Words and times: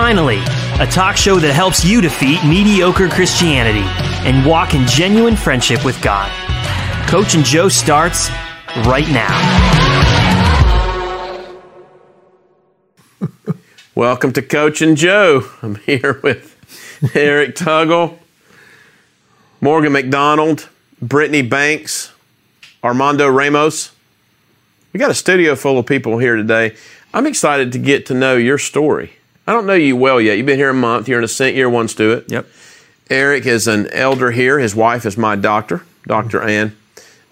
Finally, 0.00 0.38
a 0.82 0.86
talk 0.90 1.14
show 1.14 1.38
that 1.38 1.52
helps 1.52 1.84
you 1.84 2.00
defeat 2.00 2.42
mediocre 2.42 3.06
Christianity 3.06 3.84
and 4.26 4.46
walk 4.46 4.72
in 4.72 4.86
genuine 4.86 5.36
friendship 5.36 5.84
with 5.84 6.00
God. 6.00 6.32
Coach 7.06 7.34
and 7.34 7.44
Joe 7.44 7.68
starts 7.68 8.30
right 8.86 9.06
now. 9.10 9.28
Welcome 13.94 14.32
to 14.32 14.40
Coach 14.40 14.80
and 14.80 14.96
Joe. 14.96 15.46
I'm 15.60 15.74
here 15.74 16.18
with 16.22 16.56
Eric 17.14 17.54
Tuggle, 17.54 18.16
Morgan 19.60 19.92
McDonald, 19.92 20.70
Brittany 21.02 21.42
Banks, 21.42 22.10
Armando 22.82 23.28
Ramos. 23.28 23.92
We 24.94 24.98
got 24.98 25.10
a 25.10 25.14
studio 25.14 25.54
full 25.56 25.78
of 25.78 25.84
people 25.84 26.16
here 26.16 26.36
today. 26.36 26.74
I'm 27.12 27.26
excited 27.26 27.72
to 27.72 27.78
get 27.78 28.06
to 28.06 28.14
know 28.14 28.38
your 28.38 28.56
story. 28.56 29.18
I 29.50 29.52
don't 29.52 29.66
know 29.66 29.74
you 29.74 29.96
well 29.96 30.20
yet. 30.20 30.36
You've 30.36 30.46
been 30.46 30.60
here 30.60 30.70
a 30.70 30.74
month. 30.74 31.08
You're 31.08 31.18
an 31.18 31.24
Ascent 31.24 31.56
Year 31.56 31.68
One 31.68 31.88
student. 31.88 32.30
Yep. 32.30 32.46
Eric 33.10 33.46
is 33.46 33.66
an 33.66 33.88
elder 33.88 34.30
here. 34.30 34.60
His 34.60 34.76
wife 34.76 35.04
is 35.04 35.18
my 35.18 35.34
doctor, 35.34 35.82
Dr. 36.06 36.40
Ann. 36.40 36.76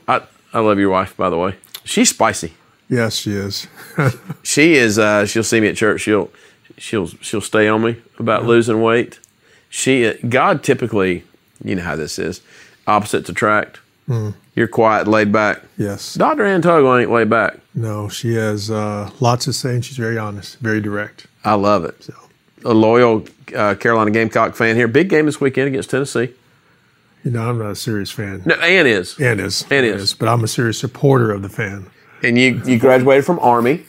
I, 0.08 0.22
I 0.52 0.58
love 0.58 0.80
your 0.80 0.90
wife, 0.90 1.16
by 1.16 1.30
the 1.30 1.36
way. 1.38 1.54
She's 1.84 2.08
spicy. 2.10 2.54
Yes, 2.88 3.14
she 3.14 3.30
is. 3.34 3.68
She 4.42 4.74
is. 4.74 4.98
Uh, 4.98 5.26
she'll 5.26 5.44
see 5.44 5.60
me 5.60 5.68
at 5.68 5.76
church. 5.76 6.00
She'll 6.00 6.32
she'll 6.76 7.06
she'll 7.06 7.40
stay 7.40 7.68
on 7.68 7.82
me 7.82 8.02
about 8.18 8.44
losing 8.44 8.82
weight. 8.82 9.20
She 9.68 10.12
God 10.28 10.64
typically, 10.64 11.22
you 11.62 11.76
know 11.76 11.82
how 11.82 11.94
this 11.94 12.18
is, 12.18 12.40
opposites 12.88 13.28
attract. 13.28 13.78
You're 14.56 14.66
quiet, 14.66 15.06
laid 15.06 15.30
back. 15.30 15.62
yes. 15.76 16.14
Doctor 16.14 16.44
Ann 16.44 16.62
Tuggle 16.62 17.00
ain't 17.00 17.12
laid 17.12 17.30
back. 17.30 17.58
No, 17.74 18.08
she 18.08 18.34
has 18.34 18.72
uh, 18.72 19.10
lots 19.20 19.44
to 19.44 19.52
say, 19.52 19.74
and 19.74 19.84
she's 19.84 19.98
very 19.98 20.18
honest, 20.18 20.58
very 20.58 20.80
direct. 20.80 21.27
I 21.44 21.54
love 21.54 21.84
it. 21.84 22.02
So, 22.04 22.14
A 22.64 22.74
loyal 22.74 23.24
uh, 23.56 23.74
Carolina 23.76 24.10
Gamecock 24.10 24.56
fan 24.56 24.76
here. 24.76 24.88
Big 24.88 25.08
game 25.08 25.26
this 25.26 25.40
weekend 25.40 25.68
against 25.68 25.90
Tennessee. 25.90 26.34
you 27.24 27.30
know, 27.30 27.48
I'm 27.48 27.58
not 27.58 27.70
a 27.70 27.76
serious 27.76 28.10
fan. 28.10 28.42
No, 28.44 28.54
Ann 28.56 28.86
is. 28.86 29.18
Ann 29.20 29.40
is. 29.40 29.64
Ann 29.70 29.84
is. 29.84 30.14
But 30.14 30.28
I'm 30.28 30.42
a 30.44 30.48
serious 30.48 30.78
supporter 30.78 31.30
of 31.32 31.42
the 31.42 31.48
fan. 31.48 31.86
And 32.22 32.36
you 32.38 32.60
you 32.66 32.78
graduated 32.78 33.24
from 33.24 33.38
Army. 33.38 33.84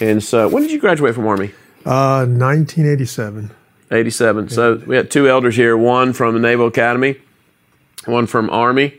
And 0.00 0.22
so, 0.22 0.48
when 0.48 0.62
did 0.62 0.72
you 0.72 0.78
graduate 0.80 1.14
from 1.14 1.26
Army? 1.26 1.52
Uh, 1.86 2.26
1987. 2.26 3.50
87. 3.90 4.48
So 4.48 4.76
we 4.86 4.96
had 4.96 5.10
two 5.10 5.28
elders 5.28 5.56
here, 5.56 5.76
one 5.76 6.12
from 6.12 6.34
the 6.34 6.40
Naval 6.40 6.66
Academy, 6.66 7.16
one 8.06 8.26
from 8.26 8.50
Army. 8.50 8.94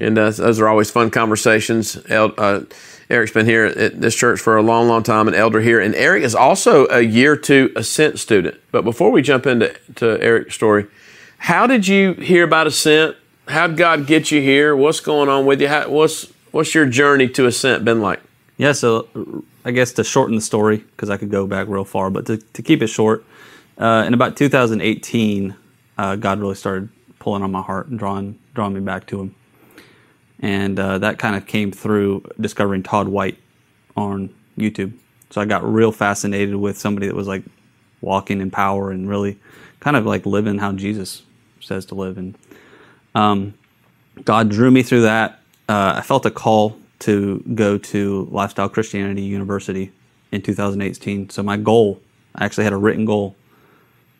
And 0.00 0.18
uh, 0.18 0.30
those 0.30 0.60
are 0.60 0.68
always 0.68 0.90
fun 0.90 1.10
conversations. 1.10 1.98
El- 2.08 2.34
uh, 2.38 2.62
Eric's 3.10 3.32
been 3.32 3.46
here 3.46 3.64
at 3.66 4.00
this 4.00 4.14
church 4.14 4.40
for 4.40 4.56
a 4.56 4.62
long, 4.62 4.88
long 4.88 5.02
time, 5.02 5.28
an 5.28 5.34
elder 5.34 5.60
here. 5.60 5.78
And 5.80 5.94
Eric 5.94 6.24
is 6.24 6.34
also 6.34 6.86
a 6.88 7.00
year 7.00 7.36
two 7.36 7.72
Ascent 7.76 8.18
student. 8.18 8.58
But 8.72 8.82
before 8.82 9.10
we 9.10 9.22
jump 9.22 9.46
into 9.46 9.74
to 9.96 10.20
Eric's 10.22 10.54
story, 10.54 10.86
how 11.38 11.66
did 11.66 11.86
you 11.86 12.14
hear 12.14 12.44
about 12.44 12.66
Ascent? 12.66 13.16
How 13.48 13.66
did 13.66 13.76
God 13.76 14.06
get 14.06 14.30
you 14.30 14.40
here? 14.40 14.74
What's 14.74 15.00
going 15.00 15.28
on 15.28 15.44
with 15.44 15.60
you? 15.60 15.68
How, 15.68 15.88
what's 15.88 16.32
what's 16.50 16.74
your 16.74 16.86
journey 16.86 17.28
to 17.28 17.46
Ascent 17.46 17.84
been 17.84 18.00
like? 18.00 18.20
Yeah, 18.56 18.72
so 18.72 19.08
I 19.64 19.72
guess 19.72 19.92
to 19.94 20.04
shorten 20.04 20.36
the 20.36 20.40
story, 20.40 20.78
because 20.78 21.10
I 21.10 21.16
could 21.16 21.30
go 21.30 21.46
back 21.46 21.68
real 21.68 21.84
far, 21.84 22.08
but 22.10 22.26
to, 22.26 22.36
to 22.38 22.62
keep 22.62 22.80
it 22.82 22.86
short, 22.86 23.24
uh, 23.76 24.04
in 24.06 24.14
about 24.14 24.36
2018, 24.36 25.56
uh, 25.98 26.16
God 26.16 26.38
really 26.38 26.54
started 26.54 26.88
pulling 27.18 27.42
on 27.42 27.50
my 27.50 27.62
heart 27.62 27.88
and 27.88 27.98
drawing 27.98 28.38
drawing 28.54 28.74
me 28.74 28.80
back 28.80 29.06
to 29.08 29.20
Him, 29.20 29.34
and 30.40 30.78
uh, 30.78 30.98
that 30.98 31.18
kind 31.18 31.36
of 31.36 31.46
came 31.46 31.72
through 31.72 32.24
discovering 32.40 32.82
Todd 32.82 33.08
White 33.08 33.38
on 33.96 34.34
YouTube. 34.58 34.92
So 35.30 35.40
I 35.40 35.44
got 35.44 35.64
real 35.70 35.92
fascinated 35.92 36.56
with 36.56 36.78
somebody 36.78 37.06
that 37.06 37.16
was 37.16 37.26
like 37.26 37.44
walking 38.00 38.40
in 38.40 38.50
power 38.50 38.90
and 38.90 39.08
really 39.08 39.38
kind 39.80 39.96
of 39.96 40.06
like 40.06 40.26
living 40.26 40.58
how 40.58 40.72
Jesus 40.72 41.22
says 41.60 41.86
to 41.86 41.94
live, 41.94 42.18
and 42.18 42.36
um, 43.14 43.54
God 44.24 44.48
drew 44.48 44.70
me 44.70 44.82
through 44.82 45.02
that. 45.02 45.40
Uh, 45.68 45.94
I 45.96 46.02
felt 46.02 46.26
a 46.26 46.30
call 46.30 46.76
to 47.00 47.42
go 47.54 47.78
to 47.78 48.28
Lifestyle 48.30 48.68
Christianity 48.68 49.22
University 49.22 49.92
in 50.32 50.42
2018. 50.42 51.30
So 51.30 51.42
my 51.42 51.56
goal, 51.56 52.00
I 52.34 52.44
actually 52.44 52.64
had 52.64 52.72
a 52.72 52.76
written 52.76 53.04
goal 53.04 53.36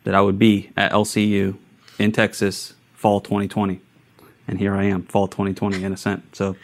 that 0.03 0.15
I 0.15 0.21
would 0.21 0.39
be 0.39 0.71
at 0.77 0.91
LCU 0.91 1.57
in 1.99 2.11
Texas 2.11 2.73
fall 2.93 3.21
2020, 3.21 3.81
and 4.47 4.59
here 4.59 4.75
I 4.75 4.85
am, 4.85 5.03
fall 5.03 5.27
2020 5.27 5.83
in 5.83 5.93
Ascent. 5.93 6.35
So 6.35 6.55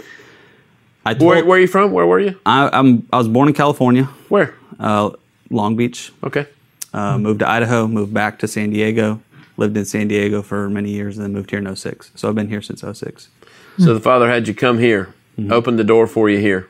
I 1.05 1.13
told, 1.13 1.27
Where, 1.29 1.45
where 1.45 1.57
are 1.57 1.61
you 1.61 1.67
from? 1.67 1.91
Where 1.91 2.05
were 2.05 2.19
you? 2.19 2.39
I, 2.45 2.69
I'm 2.71 3.07
I 3.11 3.17
was 3.17 3.27
born 3.27 3.47
in 3.47 3.53
California, 3.53 4.05
Where? 4.29 4.53
uh, 4.79 5.11
Long 5.49 5.75
Beach. 5.75 6.11
Okay. 6.23 6.47
Uh, 6.93 7.17
moved 7.17 7.39
to 7.39 7.49
Idaho, 7.49 7.87
moved 7.87 8.13
back 8.13 8.39
to 8.39 8.47
San 8.47 8.69
Diego, 8.71 9.21
lived 9.57 9.77
in 9.77 9.85
San 9.85 10.07
Diego 10.09 10.41
for 10.41 10.69
many 10.69 10.89
years, 10.91 11.17
and 11.17 11.23
then 11.25 11.33
moved 11.33 11.49
here 11.49 11.59
in 11.59 11.73
06. 11.75 12.11
So 12.15 12.27
I've 12.27 12.35
been 12.35 12.49
here 12.49 12.61
since 12.61 12.81
06. 12.81 13.29
So 13.77 13.93
the 13.93 13.99
Father 14.01 14.27
had 14.29 14.47
you 14.47 14.53
come 14.53 14.77
here, 14.79 15.13
opened 15.49 15.79
the 15.79 15.83
door 15.85 16.05
for 16.05 16.29
you 16.29 16.37
here. 16.39 16.67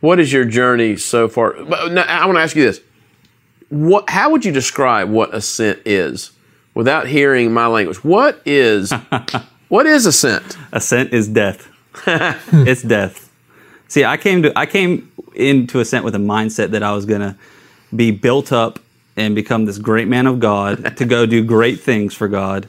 What 0.00 0.20
is 0.20 0.32
your 0.32 0.44
journey 0.44 0.96
so 0.96 1.28
far? 1.28 1.54
Now, 1.90 2.02
I 2.02 2.24
want 2.26 2.36
to 2.36 2.42
ask 2.42 2.54
you 2.54 2.62
this: 2.62 2.80
What? 3.68 4.08
How 4.08 4.30
would 4.30 4.44
you 4.44 4.52
describe 4.52 5.10
what 5.10 5.34
ascent 5.34 5.80
is 5.84 6.30
without 6.74 7.06
hearing 7.08 7.52
my 7.52 7.66
language? 7.66 8.04
What 8.04 8.40
is 8.46 8.92
what 9.74 9.86
is 9.86 10.06
ascent? 10.06 10.56
Ascent 10.70 11.12
is 11.12 11.26
death. 11.26 11.68
it's 12.06 12.80
death. 12.80 13.28
See, 13.88 14.04
I 14.04 14.16
came 14.16 14.44
to 14.44 14.56
I 14.56 14.66
came 14.66 15.10
into 15.34 15.80
Ascent 15.80 16.04
with 16.04 16.14
a 16.14 16.18
mindset 16.18 16.70
that 16.70 16.84
I 16.84 16.92
was 16.92 17.06
gonna 17.06 17.36
be 17.94 18.12
built 18.12 18.52
up 18.52 18.78
and 19.16 19.34
become 19.34 19.64
this 19.64 19.78
great 19.78 20.06
man 20.06 20.28
of 20.28 20.38
God 20.38 20.96
to 20.98 21.04
go 21.04 21.26
do 21.26 21.42
great 21.42 21.80
things 21.80 22.14
for 22.14 22.28
God, 22.28 22.68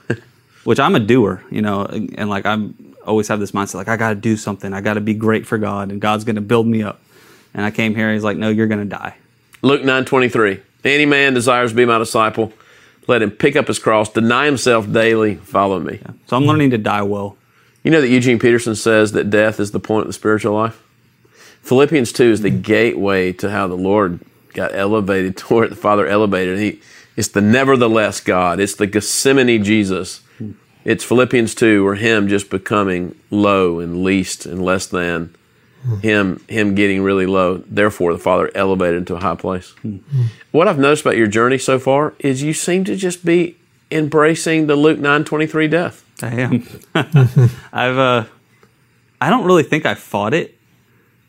which 0.63 0.79
I'm 0.79 0.95
a 0.95 0.99
doer, 0.99 1.43
you 1.51 1.61
know, 1.61 1.85
and, 1.85 2.17
and 2.17 2.27
like 2.27 2.47
I'm 2.47 2.95
always 3.05 3.27
have 3.27 3.39
this 3.39 3.51
mindset 3.51 3.75
like 3.75 3.87
I 3.87 3.97
got 3.97 4.09
to 4.09 4.15
do 4.15 4.35
something, 4.35 4.73
I 4.73 4.81
got 4.81 4.95
to 4.95 5.01
be 5.01 5.13
great 5.13 5.45
for 5.45 5.59
God, 5.59 5.91
and 5.91 6.01
God's 6.01 6.23
gonna 6.23 6.41
build 6.41 6.65
me 6.65 6.81
up. 6.81 7.01
And 7.53 7.63
I 7.63 7.69
came 7.69 7.93
here, 7.93 8.07
and 8.07 8.15
He's 8.15 8.23
like, 8.23 8.37
No, 8.37 8.49
you're 8.49 8.65
gonna 8.65 8.83
die. 8.83 9.15
Luke 9.61 9.83
nine 9.83 10.05
twenty 10.05 10.27
three. 10.27 10.59
Any 10.83 11.05
man 11.05 11.35
desires 11.35 11.69
to 11.69 11.75
be 11.75 11.85
my 11.85 11.99
disciple, 11.99 12.51
let 13.07 13.21
him 13.21 13.31
pick 13.31 13.55
up 13.55 13.67
his 13.67 13.79
cross, 13.79 14.11
deny 14.11 14.45
himself 14.45 14.91
daily, 14.91 15.35
follow 15.35 15.79
me. 15.79 15.99
So 16.25 16.37
I'm 16.37 16.45
learning 16.45 16.71
to 16.71 16.77
die 16.77 17.03
well. 17.03 17.37
You 17.83 17.91
know 17.91 18.01
that 18.01 18.09
Eugene 18.09 18.39
Peterson 18.39 18.75
says 18.75 19.11
that 19.11 19.29
death 19.29 19.59
is 19.59 19.71
the 19.71 19.79
point 19.79 20.01
of 20.01 20.07
the 20.07 20.13
spiritual 20.13 20.55
life? 20.55 20.81
Philippians 21.61 22.11
2 22.11 22.23
is 22.25 22.41
the 22.41 22.49
mm-hmm. 22.49 22.61
gateway 22.61 23.31
to 23.33 23.49
how 23.49 23.67
the 23.67 23.75
Lord 23.75 24.19
got 24.53 24.73
elevated 24.73 25.37
toward 25.37 25.71
the 25.71 25.75
Father 25.75 26.07
elevated. 26.07 26.59
He, 26.59 26.81
it's 27.15 27.27
the 27.29 27.41
nevertheless 27.41 28.19
God. 28.19 28.59
It's 28.59 28.75
the 28.75 28.87
Gethsemane 28.87 29.63
Jesus. 29.63 30.21
Mm. 30.39 30.55
It's 30.83 31.03
Philippians 31.03 31.55
2 31.55 31.83
where 31.83 31.95
Him 31.95 32.27
just 32.27 32.49
becoming 32.49 33.15
low 33.29 33.79
and 33.79 34.03
least 34.03 34.45
and 34.45 34.63
less 34.63 34.85
than. 34.87 35.33
Him, 36.01 36.43
him 36.47 36.73
getting 36.73 37.03
really 37.03 37.27
low. 37.27 37.57
Therefore, 37.67 38.11
the 38.13 38.19
Father 38.19 38.49
elevated 38.55 38.97
into 38.97 39.15
a 39.15 39.19
high 39.19 39.35
place. 39.35 39.75
What 40.51 40.67
I've 40.67 40.79
noticed 40.79 41.03
about 41.03 41.15
your 41.15 41.27
journey 41.27 41.59
so 41.59 41.77
far 41.77 42.15
is 42.19 42.41
you 42.41 42.53
seem 42.53 42.85
to 42.85 42.95
just 42.95 43.23
be 43.23 43.55
embracing 43.91 44.65
the 44.65 44.75
Luke 44.75 44.97
nine 44.97 45.23
twenty 45.25 45.45
three 45.45 45.67
death. 45.67 46.03
I 46.23 46.33
am. 46.35 46.67
I've 47.73 47.97
uh, 47.97 48.25
I 49.21 49.29
don't 49.29 49.45
really 49.45 49.63
think 49.63 49.85
I 49.85 49.93
fought 49.93 50.33
it. 50.33 50.57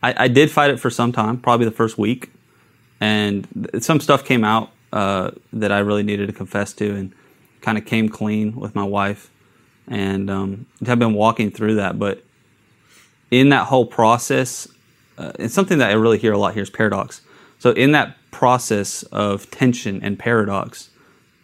I, 0.03 0.25
I 0.25 0.28
did 0.28 0.50
fight 0.50 0.71
it 0.71 0.81
for 0.81 0.91
some 0.91 1.12
time, 1.12 1.39
probably 1.39 1.66
the 1.66 1.72
first 1.72 1.99
week, 1.99 2.31
and 3.00 3.47
th- 3.72 3.83
some 3.83 4.00
stuff 4.00 4.25
came 4.25 4.45
out 4.45 4.71
uh, 4.93 5.33
that 5.53 5.72
I 5.72 5.81
really 5.81 6.03
needed 6.03 6.28
to 6.28 6.33
confess 6.33 6.72
to, 6.75 6.95
and 6.95 7.12
kind 7.61 7.77
of 7.77 7.84
came 7.84 8.09
clean 8.09 8.55
with 8.56 8.75
my 8.75 8.84
wife, 8.84 9.31
and 9.87 10.31
um, 10.31 10.66
have 10.87 10.99
been 10.99 11.15
walking 11.15 11.50
through 11.50 11.75
that. 11.75 11.99
But 11.99 12.22
in 13.31 13.49
that 13.51 13.67
whole 13.67 13.87
process, 13.87 14.69
uh, 15.19 15.33
it's 15.39 15.55
something 15.55 15.79
that 15.79 15.91
I 15.91 15.95
really 15.95 16.19
hear 16.19 16.33
a 16.33 16.39
lot 16.39 16.55
here 16.55 16.63
is 16.63 16.71
paradox. 16.71 17.21
So 17.59 17.71
in 17.71 17.93
that 17.93 18.17
process 18.31 19.03
of 19.05 19.51
tension 19.51 20.03
and 20.03 20.19
paradox, 20.19 20.91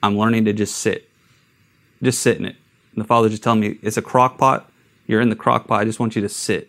I'm 0.02 0.18
learning 0.18 0.44
to 0.44 0.52
just 0.52 0.76
sit, 0.76 1.08
just 2.02 2.20
sit 2.20 2.38
in 2.38 2.44
it. 2.44 2.56
And 2.94 3.02
the 3.02 3.06
Father 3.06 3.28
just 3.28 3.42
telling 3.42 3.60
me 3.60 3.78
it's 3.82 3.96
a 3.96 4.02
crock 4.02 4.36
pot. 4.38 4.70
You're 5.06 5.20
in 5.20 5.30
the 5.30 5.36
crock 5.36 5.66
pot. 5.66 5.80
I 5.80 5.84
just 5.84 5.98
want 5.98 6.14
you 6.14 6.22
to 6.22 6.28
sit 6.28 6.68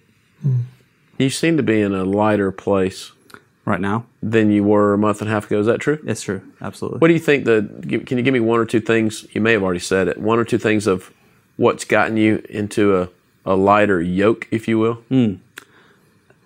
You 1.18 1.30
seem 1.30 1.58
to 1.58 1.64
be 1.64 1.82
in 1.82 1.94
a 1.94 2.04
lighter 2.04 2.52
place 2.52 3.12
right 3.66 3.80
now. 3.80 4.06
than 4.22 4.52
you 4.52 4.64
were 4.64 4.94
a 4.94 4.98
month 4.98 5.22
and 5.22 5.30
a 5.30 5.34
half 5.34 5.46
ago. 5.46 5.60
Is 5.60 5.68
that 5.68 5.80
true? 5.80 6.00
It's 6.06 6.24
true, 6.24 6.42
absolutely. 6.62 7.00
What 7.00 7.08
do 7.08 7.14
you 7.14 7.20
think? 7.20 7.46
The 7.46 7.62
can 8.06 8.18
you 8.18 8.24
give 8.24 8.34
me 8.34 8.40
one 8.40 8.60
or 8.60 8.66
two 8.66 8.82
things? 8.82 9.26
You 9.34 9.42
may 9.42 9.54
have 9.54 9.64
already 9.64 9.80
said 9.80 10.08
it. 10.08 10.18
One 10.18 10.40
or 10.40 10.44
two 10.44 10.58
things 10.58 10.88
of 10.88 11.12
what's 11.58 11.86
gotten 11.86 12.18
you 12.18 12.44
into 12.50 12.98
a, 12.98 13.10
a 13.46 13.56
lighter 13.56 14.02
yoke, 14.02 14.48
if 14.52 14.68
you 14.68 14.80
will. 14.80 15.04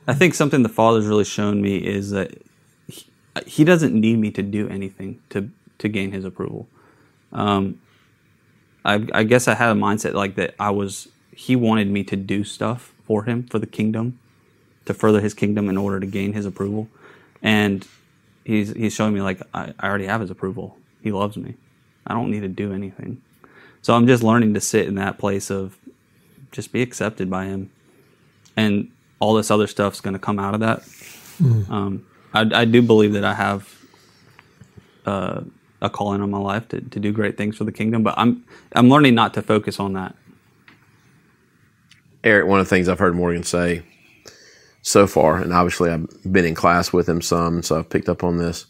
I 0.07 0.13
think 0.13 0.33
something 0.33 0.63
the 0.63 0.69
Father's 0.69 1.05
really 1.05 1.25
shown 1.25 1.61
me 1.61 1.77
is 1.77 2.11
that 2.11 2.41
he, 2.87 3.05
he 3.45 3.63
doesn't 3.63 3.93
need 3.93 4.19
me 4.19 4.31
to 4.31 4.41
do 4.41 4.67
anything 4.69 5.21
to 5.29 5.49
to 5.79 5.87
gain 5.87 6.11
His 6.11 6.25
approval. 6.25 6.67
Um, 7.31 7.79
I, 8.83 9.05
I 9.13 9.23
guess 9.23 9.47
I 9.47 9.53
had 9.53 9.69
a 9.69 9.79
mindset 9.79 10.13
like 10.13 10.35
that. 10.35 10.55
I 10.59 10.71
was 10.71 11.07
He 11.31 11.55
wanted 11.55 11.89
me 11.89 12.03
to 12.05 12.15
do 12.15 12.43
stuff 12.43 12.93
for 13.03 13.23
Him 13.23 13.43
for 13.43 13.59
the 13.59 13.67
kingdom, 13.67 14.19
to 14.85 14.93
further 14.93 15.21
His 15.21 15.33
kingdom 15.33 15.69
in 15.69 15.77
order 15.77 15.99
to 15.99 16.07
gain 16.07 16.33
His 16.33 16.45
approval, 16.45 16.87
and 17.43 17.85
he's 18.47 18.71
he's 18.71 18.93
showing 18.93 19.13
me 19.13 19.21
like 19.21 19.41
I, 19.53 19.73
I 19.77 19.87
already 19.87 20.05
have 20.05 20.21
his 20.21 20.31
approval. 20.31 20.77
He 21.01 21.11
loves 21.11 21.35
me. 21.37 21.55
I 22.07 22.13
don't 22.13 22.31
need 22.31 22.39
to 22.39 22.47
do 22.47 22.73
anything. 22.73 23.21
So 23.81 23.93
I'm 23.93 24.07
just 24.07 24.23
learning 24.23 24.53
to 24.53 24.61
sit 24.61 24.87
in 24.87 24.95
that 24.95 25.17
place 25.19 25.51
of 25.51 25.77
just 26.51 26.71
be 26.71 26.81
accepted 26.81 27.29
by 27.29 27.45
him, 27.45 27.69
and 28.55 28.91
all 29.19 29.33
this 29.33 29.51
other 29.51 29.67
stuff's 29.67 30.01
going 30.01 30.13
to 30.13 30.19
come 30.19 30.39
out 30.39 30.53
of 30.53 30.59
that. 30.61 30.83
Um, 31.69 32.05
I, 32.33 32.41
I 32.61 32.65
do 32.65 32.81
believe 32.81 33.13
that 33.13 33.23
I 33.23 33.33
have 33.33 33.73
uh, 35.05 35.41
a 35.81 35.89
calling 35.89 36.21
on 36.21 36.31
my 36.31 36.39
life 36.39 36.67
to, 36.69 36.81
to 36.81 36.99
do 36.99 37.11
great 37.11 37.37
things 37.37 37.57
for 37.57 37.63
the 37.63 37.71
kingdom, 37.71 38.03
but 38.03 38.15
I'm 38.17 38.43
I'm 38.73 38.89
learning 38.89 39.15
not 39.15 39.33
to 39.35 39.41
focus 39.41 39.79
on 39.79 39.93
that. 39.93 40.15
Eric, 42.23 42.47
one 42.47 42.59
of 42.59 42.65
the 42.65 42.69
things 42.69 42.89
I've 42.89 42.99
heard 42.99 43.15
Morgan 43.15 43.43
say 43.43 43.83
so 44.81 45.05
far, 45.07 45.37
and 45.37 45.53
obviously 45.53 45.91
I've 45.91 46.07
been 46.31 46.45
in 46.45 46.55
class 46.55 46.91
with 46.91 47.07
him 47.07 47.21
some, 47.21 47.61
so 47.61 47.77
I've 47.77 47.89
picked 47.89 48.09
up 48.09 48.23
on 48.23 48.37
this. 48.37 48.65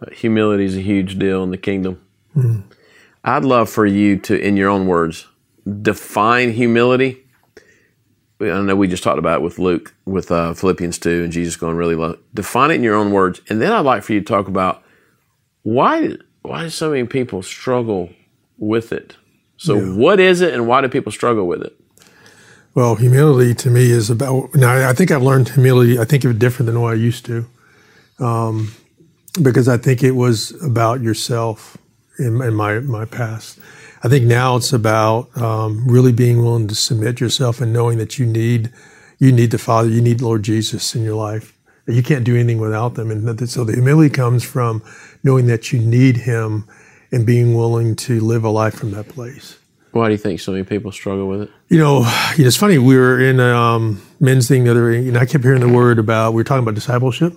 Uh, 0.00 0.10
humility 0.10 0.64
is 0.64 0.76
a 0.76 0.80
huge 0.80 1.18
deal 1.18 1.42
in 1.42 1.50
the 1.50 1.58
kingdom. 1.58 2.02
I'd 3.24 3.44
love 3.44 3.68
for 3.68 3.86
you 3.86 4.18
to, 4.20 4.38
in 4.38 4.56
your 4.56 4.68
own 4.68 4.86
words, 4.86 5.26
define 5.82 6.52
humility. 6.52 7.22
I 8.40 8.60
know 8.60 8.76
we 8.76 8.86
just 8.86 9.02
talked 9.02 9.18
about 9.18 9.40
it 9.40 9.42
with 9.42 9.58
Luke, 9.58 9.94
with 10.04 10.30
uh, 10.30 10.52
Philippians 10.52 10.98
2, 10.98 11.24
and 11.24 11.32
Jesus 11.32 11.56
going 11.56 11.76
really 11.76 11.94
low. 11.94 12.18
Define 12.34 12.70
it 12.70 12.74
in 12.74 12.82
your 12.82 12.94
own 12.94 13.10
words. 13.10 13.40
And 13.48 13.62
then 13.62 13.72
I'd 13.72 13.80
like 13.80 14.02
for 14.02 14.12
you 14.12 14.20
to 14.20 14.26
talk 14.26 14.46
about 14.46 14.82
why, 15.62 16.16
why 16.42 16.64
do 16.64 16.70
so 16.70 16.90
many 16.90 17.04
people 17.06 17.42
struggle 17.42 18.10
with 18.58 18.92
it? 18.92 19.16
So, 19.56 19.94
what 19.94 20.20
is 20.20 20.42
it, 20.42 20.52
and 20.52 20.68
why 20.68 20.82
do 20.82 20.88
people 20.88 21.10
struggle 21.10 21.46
with 21.46 21.62
it? 21.62 21.74
Well, 22.74 22.94
humility 22.94 23.54
to 23.54 23.70
me 23.70 23.90
is 23.90 24.10
about. 24.10 24.54
Now, 24.54 24.86
I 24.86 24.92
think 24.92 25.10
I've 25.10 25.22
learned 25.22 25.48
humility. 25.48 25.98
I 25.98 26.04
think 26.04 26.24
of 26.24 26.32
it 26.32 26.38
different 26.38 26.66
than 26.66 26.78
what 26.78 26.92
I 26.92 26.96
used 26.96 27.24
to, 27.24 27.46
um, 28.18 28.74
because 29.40 29.66
I 29.66 29.78
think 29.78 30.02
it 30.02 30.10
was 30.12 30.52
about 30.62 31.00
yourself 31.00 31.78
in, 32.18 32.42
in 32.42 32.54
my 32.54 32.80
my 32.80 33.06
past. 33.06 33.58
I 34.02 34.08
think 34.08 34.24
now 34.26 34.56
it's 34.56 34.72
about 34.72 35.36
um, 35.36 35.86
really 35.88 36.12
being 36.12 36.42
willing 36.42 36.68
to 36.68 36.74
submit 36.74 37.20
yourself 37.20 37.60
and 37.60 37.72
knowing 37.72 37.98
that 37.98 38.18
you 38.18 38.26
need 38.26 38.72
you 39.18 39.32
need 39.32 39.50
the 39.50 39.58
Father, 39.58 39.88
you 39.88 40.02
need 40.02 40.20
Lord 40.20 40.42
Jesus 40.42 40.94
in 40.94 41.02
your 41.02 41.14
life. 41.14 41.54
You 41.86 42.02
can't 42.02 42.22
do 42.24 42.34
anything 42.34 42.58
without 42.58 42.94
them, 42.96 43.10
and 43.10 43.26
that- 43.26 43.48
so 43.48 43.64
the 43.64 43.72
humility 43.72 44.10
comes 44.10 44.44
from 44.44 44.82
knowing 45.24 45.46
that 45.46 45.72
you 45.72 45.78
need 45.78 46.18
Him 46.18 46.64
and 47.10 47.24
being 47.24 47.54
willing 47.54 47.96
to 47.96 48.20
live 48.20 48.44
a 48.44 48.50
life 48.50 48.74
from 48.74 48.90
that 48.90 49.08
place. 49.08 49.56
Why 49.92 50.08
do 50.08 50.12
you 50.12 50.18
think 50.18 50.40
so 50.40 50.52
many 50.52 50.64
people 50.64 50.92
struggle 50.92 51.26
with 51.28 51.42
it? 51.42 51.50
You 51.70 51.78
know, 51.78 52.00
you 52.36 52.44
know, 52.44 52.48
it's 52.48 52.56
funny. 52.56 52.76
We 52.76 52.96
were 52.96 53.18
in 53.18 53.40
a 53.40 53.54
um, 53.56 54.02
men's 54.20 54.46
thing 54.48 54.64
the 54.64 54.70
other 54.72 54.92
day, 54.92 55.08
and 55.08 55.16
I 55.16 55.24
kept 55.24 55.42
hearing 55.42 55.60
the 55.60 55.68
word 55.72 55.98
about. 55.98 56.32
We 56.34 56.40
were 56.40 56.44
talking 56.44 56.62
about 56.62 56.74
discipleship, 56.74 57.32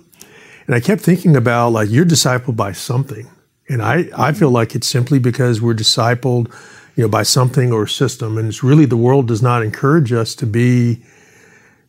and 0.66 0.74
I 0.76 0.80
kept 0.80 1.00
thinking 1.00 1.34
about 1.36 1.70
like 1.70 1.88
you're 1.88 2.04
discipled 2.04 2.56
by 2.56 2.72
something, 2.72 3.26
and 3.70 3.82
I 3.82 4.10
I 4.16 4.32
feel 4.32 4.50
like 4.50 4.74
it's 4.74 4.86
simply 4.86 5.18
because 5.18 5.62
we're 5.62 5.74
discipled, 5.74 6.52
you 6.96 7.04
know, 7.04 7.08
by 7.08 7.22
something 7.22 7.72
or 7.72 7.86
system, 7.86 8.36
and 8.36 8.48
it's 8.48 8.64
really 8.64 8.84
the 8.84 8.96
world 8.96 9.28
does 9.28 9.42
not 9.42 9.62
encourage 9.62 10.12
us 10.12 10.34
to 10.36 10.46
be 10.46 11.00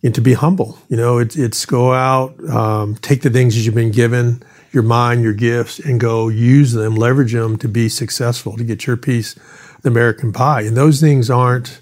and 0.03 0.13
to 0.15 0.21
be 0.21 0.33
humble. 0.33 0.77
You 0.89 0.97
know, 0.97 1.17
it's 1.17 1.35
it's 1.35 1.65
go 1.65 1.93
out, 1.93 2.39
um, 2.49 2.95
take 2.95 3.23
the 3.23 3.31
things 3.31 3.55
that 3.55 3.61
you've 3.61 3.75
been 3.75 3.91
given, 3.91 4.43
your 4.71 4.83
mind, 4.83 5.23
your 5.23 5.33
gifts, 5.33 5.79
and 5.79 5.99
go 5.99 6.29
use 6.29 6.73
them, 6.73 6.95
leverage 6.95 7.33
them 7.33 7.57
to 7.57 7.67
be 7.67 7.89
successful, 7.89 8.57
to 8.57 8.63
get 8.63 8.85
your 8.85 8.97
piece 8.97 9.35
the 9.81 9.89
American 9.89 10.31
pie. 10.31 10.61
And 10.61 10.77
those 10.77 11.01
things 11.01 11.29
aren't. 11.29 11.81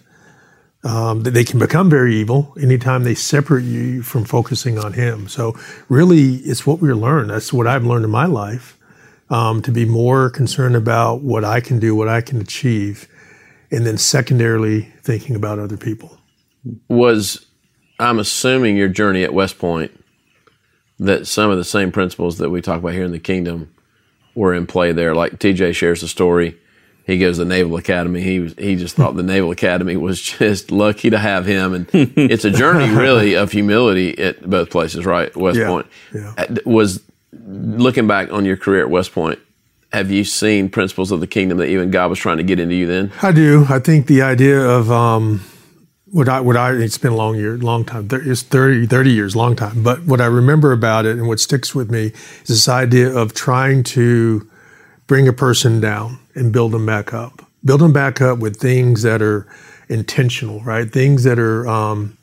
Um, 0.81 1.23
they 1.23 1.43
can 1.43 1.59
become 1.59 1.89
very 1.89 2.15
evil 2.15 2.55
anytime 2.57 3.03
they 3.03 3.13
separate 3.13 3.65
you 3.65 4.01
from 4.01 4.23
focusing 4.23 4.79
on 4.79 4.93
Him. 4.93 5.27
So, 5.27 5.59
really, 5.89 6.35
it's 6.35 6.65
what 6.65 6.79
we 6.79 6.89
learn. 6.93 7.27
That's 7.27 7.51
what 7.51 7.67
I've 7.67 7.83
learned 7.83 8.05
in 8.05 8.11
my 8.11 8.27
life 8.27 8.78
um, 9.29 9.61
to 9.61 9.71
be 9.71 9.85
more 9.85 10.29
concerned 10.29 10.75
about 10.75 11.21
what 11.21 11.45
I 11.45 11.61
can 11.61 11.79
do, 11.79 11.95
what 11.95 12.07
I 12.07 12.21
can 12.21 12.41
achieve, 12.41 13.07
and 13.71 13.85
then 13.85 13.97
secondarily 13.97 14.91
thinking 15.03 15.35
about 15.35 15.59
other 15.59 15.77
people. 15.77 16.17
was 16.87 17.45
I'm 17.99 18.19
assuming 18.19 18.77
your 18.77 18.87
journey 18.87 19.23
at 19.23 19.33
West 19.33 19.59
Point 19.59 19.91
that 20.99 21.27
some 21.27 21.51
of 21.51 21.57
the 21.57 21.63
same 21.63 21.91
principles 21.91 22.37
that 22.37 22.49
we 22.49 22.61
talk 22.61 22.79
about 22.79 22.93
here 22.93 23.03
in 23.03 23.11
the 23.11 23.19
kingdom 23.19 23.73
were 24.35 24.53
in 24.53 24.65
play 24.65 24.91
there. 24.91 25.13
Like 25.13 25.39
TJ 25.39 25.75
shares 25.75 26.01
the 26.01 26.07
story. 26.07 26.57
He 27.05 27.17
goes 27.17 27.37
to 27.37 27.43
the 27.43 27.49
Naval 27.49 27.75
Academy. 27.77 28.21
He 28.21 28.39
was, 28.39 28.53
he 28.57 28.75
just 28.75 28.95
thought 28.95 29.15
the 29.15 29.23
Naval 29.35 29.51
Academy 29.51 29.97
was 29.97 30.21
just 30.21 30.71
lucky 30.71 31.09
to 31.09 31.17
have 31.17 31.45
him, 31.45 31.73
and 31.73 31.89
it's 31.91 32.45
a 32.45 32.51
journey 32.51 32.89
really 32.95 33.33
of 33.33 33.51
humility 33.51 34.17
at 34.19 34.47
both 34.47 34.69
places, 34.69 35.05
right? 35.05 35.35
West 35.35 35.57
Yeah, 35.57 35.67
Point 35.67 35.87
yeah. 36.13 36.33
Uh, 36.37 36.55
was 36.65 37.01
looking 37.31 38.07
back 38.07 38.31
on 38.31 38.45
your 38.45 38.57
career 38.57 38.81
at 38.81 38.89
West 38.89 39.13
Point. 39.13 39.39
Have 39.91 40.11
you 40.11 40.23
seen 40.23 40.69
principles 40.69 41.11
of 41.11 41.19
the 41.19 41.27
kingdom 41.27 41.57
that 41.57 41.67
even 41.67 41.89
God 41.89 42.09
was 42.09 42.19
trying 42.19 42.37
to 42.37 42.43
get 42.43 42.59
into 42.59 42.75
you 42.75 42.85
then? 42.85 43.11
I 43.21 43.31
do. 43.31 43.65
I 43.69 43.79
think 43.79 44.05
the 44.05 44.21
idea 44.21 44.61
of 44.61 44.91
um, 44.91 45.41
what 46.11 46.29
I 46.29 46.39
what 46.41 46.57
I 46.57 46.73
it's 46.73 46.97
been 46.97 47.13
a 47.13 47.15
long 47.15 47.35
year, 47.35 47.57
long 47.57 47.85
time. 47.85 48.07
It's 48.11 48.43
30, 48.43 48.87
30 48.87 49.11
years, 49.11 49.35
long 49.35 49.55
time. 49.55 49.83
But 49.83 50.05
what 50.05 50.21
I 50.21 50.25
remember 50.25 50.71
about 50.71 51.05
it 51.05 51.17
and 51.17 51.27
what 51.27 51.39
sticks 51.39 51.73
with 51.73 51.89
me 51.89 52.11
is 52.41 52.47
this 52.47 52.69
idea 52.69 53.11
of 53.15 53.33
trying 53.33 53.83
to 53.83 54.47
bring 55.07 55.27
a 55.27 55.33
person 55.33 55.79
down 55.79 56.19
and 56.35 56.53
build 56.53 56.71
them 56.71 56.85
back 56.85 57.13
up. 57.13 57.45
Build 57.65 57.81
them 57.81 57.91
back 57.91 58.21
up 58.21 58.39
with 58.39 58.57
things 58.57 59.01
that 59.01 59.21
are 59.21 59.47
intentional, 59.89 60.61
right? 60.61 60.89
Things 60.89 61.23
that 61.23 61.39
are 61.39 61.67
um, 61.67 62.17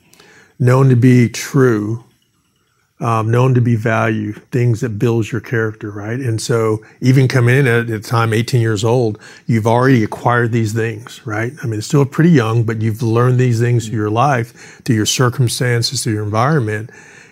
known 0.57 0.89
to 0.89 0.95
be 0.95 1.29
true, 1.29 2.03
um, 2.99 3.29
known 3.29 3.53
to 3.53 3.61
be 3.61 3.75
value, 3.75 4.33
things 4.33 4.81
that 4.81 4.97
builds 4.97 5.31
your 5.31 5.41
character, 5.41 5.91
right? 5.91 6.19
And 6.19 6.41
so 6.41 6.83
even 6.99 7.27
coming 7.27 7.55
in 7.55 7.67
at 7.67 7.87
the 7.87 7.99
time, 7.99 8.33
18 8.33 8.59
years 8.59 8.83
old, 8.83 9.19
you've 9.45 9.67
already 9.67 10.03
acquired 10.03 10.51
these 10.51 10.73
things, 10.73 11.25
right? 11.25 11.53
I 11.61 11.67
mean, 11.67 11.77
it's 11.77 11.87
still 11.87 12.05
pretty 12.05 12.31
young, 12.31 12.63
but 12.63 12.81
you've 12.81 13.03
learned 13.03 13.39
these 13.39 13.59
things 13.59 13.87
through 13.87 13.97
your 13.97 14.09
life, 14.09 14.81
through 14.83 14.95
your 14.95 15.05
circumstances, 15.05 16.03
through 16.03 16.13
your 16.13 16.23
environment. 16.23 16.89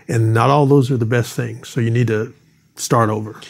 And 0.07 0.35
not 0.35 0.51
all 0.51 0.67
those 0.67 0.91
are 0.91 0.97
the 0.97 1.05
best 1.05 1.35
things. 1.35 1.67
So 1.67 1.81
you 1.81 1.89
need 1.89 2.07
to 2.07 2.31
start 2.75 3.09
over. 3.09 3.41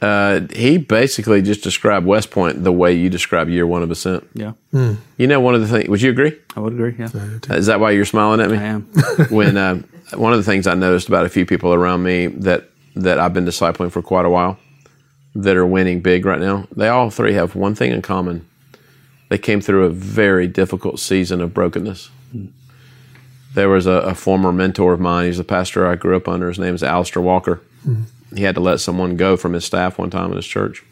Uh, 0.00 0.40
he 0.54 0.78
basically 0.78 1.42
just 1.42 1.62
described 1.62 2.06
West 2.06 2.30
Point 2.30 2.62
the 2.62 2.72
way 2.72 2.94
you 2.94 3.10
describe 3.10 3.48
year 3.48 3.66
one 3.66 3.82
of 3.82 3.90
Ascent. 3.90 4.26
Yeah, 4.32 4.52
You 4.72 5.26
know, 5.26 5.40
one 5.40 5.54
of 5.54 5.60
the 5.60 5.66
things. 5.66 5.88
Would 5.88 6.00
you 6.00 6.10
agree? 6.10 6.38
I 6.54 6.60
would 6.60 6.72
agree. 6.72 6.94
Yeah, 6.96 7.08
Is 7.50 7.66
that 7.66 7.80
why 7.80 7.90
you're 7.90 8.04
smiling 8.04 8.40
at 8.40 8.48
me? 8.48 8.58
I 8.58 8.62
am. 8.62 8.82
when 9.30 9.56
uh, 9.56 9.82
one 10.14 10.32
of 10.32 10.38
the 10.38 10.44
things 10.44 10.66
I 10.66 10.74
noticed 10.74 11.08
about 11.08 11.26
a 11.26 11.28
few 11.28 11.46
people 11.46 11.74
around 11.74 12.02
me 12.02 12.26
that 12.26 12.70
that 12.94 13.18
I've 13.18 13.34
been 13.34 13.44
discipling 13.44 13.92
for 13.92 14.02
quite 14.02 14.26
a 14.26 14.30
while, 14.30 14.58
that 15.34 15.56
are 15.56 15.66
winning 15.66 16.00
big 16.00 16.24
right 16.24 16.40
now, 16.40 16.66
they 16.74 16.88
all 16.88 17.10
three 17.10 17.34
have 17.34 17.54
one 17.54 17.74
thing 17.74 17.92
in 17.92 18.02
common. 18.02 18.48
They 19.28 19.38
came 19.38 19.60
through 19.60 19.84
a 19.84 19.90
very 19.90 20.48
difficult 20.48 20.98
season 20.98 21.40
of 21.40 21.54
brokenness. 21.54 22.10
There 23.54 23.68
was 23.68 23.86
a, 23.86 23.92
a 23.92 24.14
former 24.14 24.52
mentor 24.52 24.94
of 24.94 25.00
mine. 25.00 25.26
He's 25.26 25.38
a 25.38 25.44
pastor 25.44 25.86
I 25.86 25.94
grew 25.94 26.16
up 26.16 26.26
under. 26.28 26.48
His 26.48 26.58
name 26.58 26.74
is 26.74 26.82
Alistair 26.82 27.22
Walker. 27.22 27.60
He 28.34 28.42
had 28.42 28.56
to 28.56 28.60
let 28.60 28.80
someone 28.80 29.16
go 29.16 29.36
from 29.36 29.52
his 29.52 29.64
staff 29.64 29.98
one 29.98 30.10
time 30.10 30.30
in 30.30 30.36
his 30.36 30.46
church. 30.46 30.82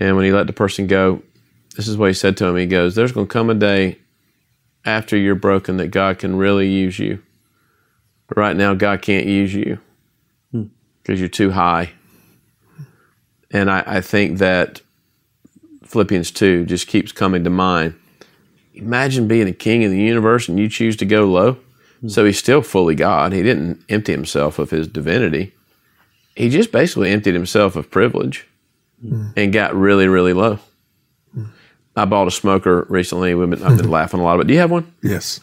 And 0.00 0.16
when 0.16 0.24
he 0.24 0.32
let 0.32 0.46
the 0.46 0.52
person 0.52 0.86
go, 0.86 1.22
this 1.76 1.88
is 1.88 1.96
what 1.96 2.08
he 2.08 2.14
said 2.14 2.36
to 2.38 2.46
him. 2.46 2.56
He 2.56 2.66
goes, 2.66 2.94
There's 2.94 3.12
going 3.12 3.26
to 3.26 3.32
come 3.32 3.50
a 3.50 3.54
day 3.54 3.98
after 4.84 5.16
you're 5.16 5.34
broken 5.34 5.76
that 5.78 5.88
God 5.88 6.18
can 6.18 6.36
really 6.36 6.68
use 6.68 6.98
you. 6.98 7.22
But 8.28 8.38
right 8.38 8.56
now, 8.56 8.74
God 8.74 9.02
can't 9.02 9.26
use 9.26 9.54
you 9.54 9.78
hmm. 10.50 10.64
because 11.02 11.20
you're 11.20 11.28
too 11.28 11.50
high. 11.50 11.92
And 13.50 13.70
I, 13.70 13.84
I 13.86 14.00
think 14.00 14.38
that 14.38 14.80
Philippians 15.84 16.30
2 16.30 16.66
just 16.66 16.86
keeps 16.86 17.12
coming 17.12 17.44
to 17.44 17.50
mind. 17.50 17.94
Imagine 18.74 19.28
being 19.28 19.46
a 19.46 19.52
king 19.52 19.84
of 19.84 19.90
the 19.90 20.00
universe 20.00 20.48
and 20.48 20.58
you 20.58 20.68
choose 20.68 20.96
to 20.96 21.04
go 21.04 21.24
low. 21.24 21.58
Hmm. 22.00 22.08
So 22.08 22.24
he's 22.24 22.38
still 22.38 22.62
fully 22.62 22.94
God. 22.94 23.32
He 23.32 23.42
didn't 23.42 23.82
empty 23.88 24.12
himself 24.12 24.58
of 24.58 24.70
his 24.70 24.88
divinity. 24.88 25.54
He 26.34 26.48
just 26.48 26.72
basically 26.72 27.10
emptied 27.10 27.34
himself 27.34 27.76
of 27.76 27.90
privilege 27.90 28.46
hmm. 29.00 29.28
and 29.36 29.52
got 29.52 29.74
really, 29.74 30.08
really 30.08 30.32
low. 30.32 30.58
I 31.96 32.04
bought 32.04 32.26
a 32.26 32.30
smoker 32.30 32.86
recently. 32.88 33.34
We've 33.34 33.48
been, 33.48 33.62
I've 33.62 33.76
been 33.76 33.90
laughing 33.90 34.20
a 34.20 34.24
lot 34.24 34.34
about. 34.34 34.46
Do 34.46 34.52
you 34.52 34.60
have 34.60 34.70
one? 34.70 34.92
Yes. 35.02 35.40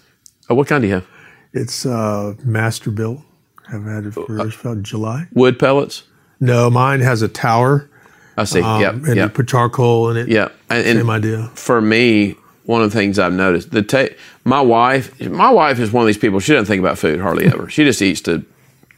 Oh, 0.49 0.55
what 0.55 0.67
kind 0.67 0.81
do 0.81 0.87
you 0.87 0.95
have? 0.95 1.07
It's 1.53 1.85
uh, 1.85 2.33
Masterbuilt. 2.45 3.23
Haven't 3.69 3.93
had 3.93 4.05
it 4.05 4.13
for 4.13 4.25
about 4.39 4.83
July. 4.83 5.27
Wood 5.33 5.57
pellets. 5.59 6.03
No, 6.39 6.69
mine 6.69 6.99
has 7.01 7.21
a 7.21 7.27
tower. 7.27 7.89
I 8.37 8.43
see. 8.45 8.61
Um, 8.61 8.81
yep. 8.81 8.93
and 8.95 9.05
Yep. 9.07 9.15
you 9.17 9.29
put 9.29 9.47
charcoal 9.47 10.09
in 10.09 10.17
it. 10.17 10.27
Yeah, 10.29 10.49
and, 10.69 10.85
and 10.87 10.99
Same 10.99 11.09
idea. 11.09 11.51
for 11.53 11.81
me, 11.81 12.35
one 12.65 12.81
of 12.81 12.91
the 12.91 12.97
things 12.97 13.19
I've 13.19 13.33
noticed 13.33 13.71
the 13.71 13.81
ta- 13.83 14.13
my 14.45 14.61
wife, 14.61 15.19
my 15.21 15.49
wife 15.51 15.79
is 15.79 15.91
one 15.91 16.03
of 16.03 16.07
these 16.07 16.17
people. 16.17 16.39
She 16.39 16.53
doesn't 16.53 16.65
think 16.65 16.79
about 16.79 16.97
food 16.97 17.19
hardly 17.19 17.45
ever. 17.45 17.69
She 17.69 17.83
just 17.83 18.01
eats 18.01 18.21
to 18.21 18.43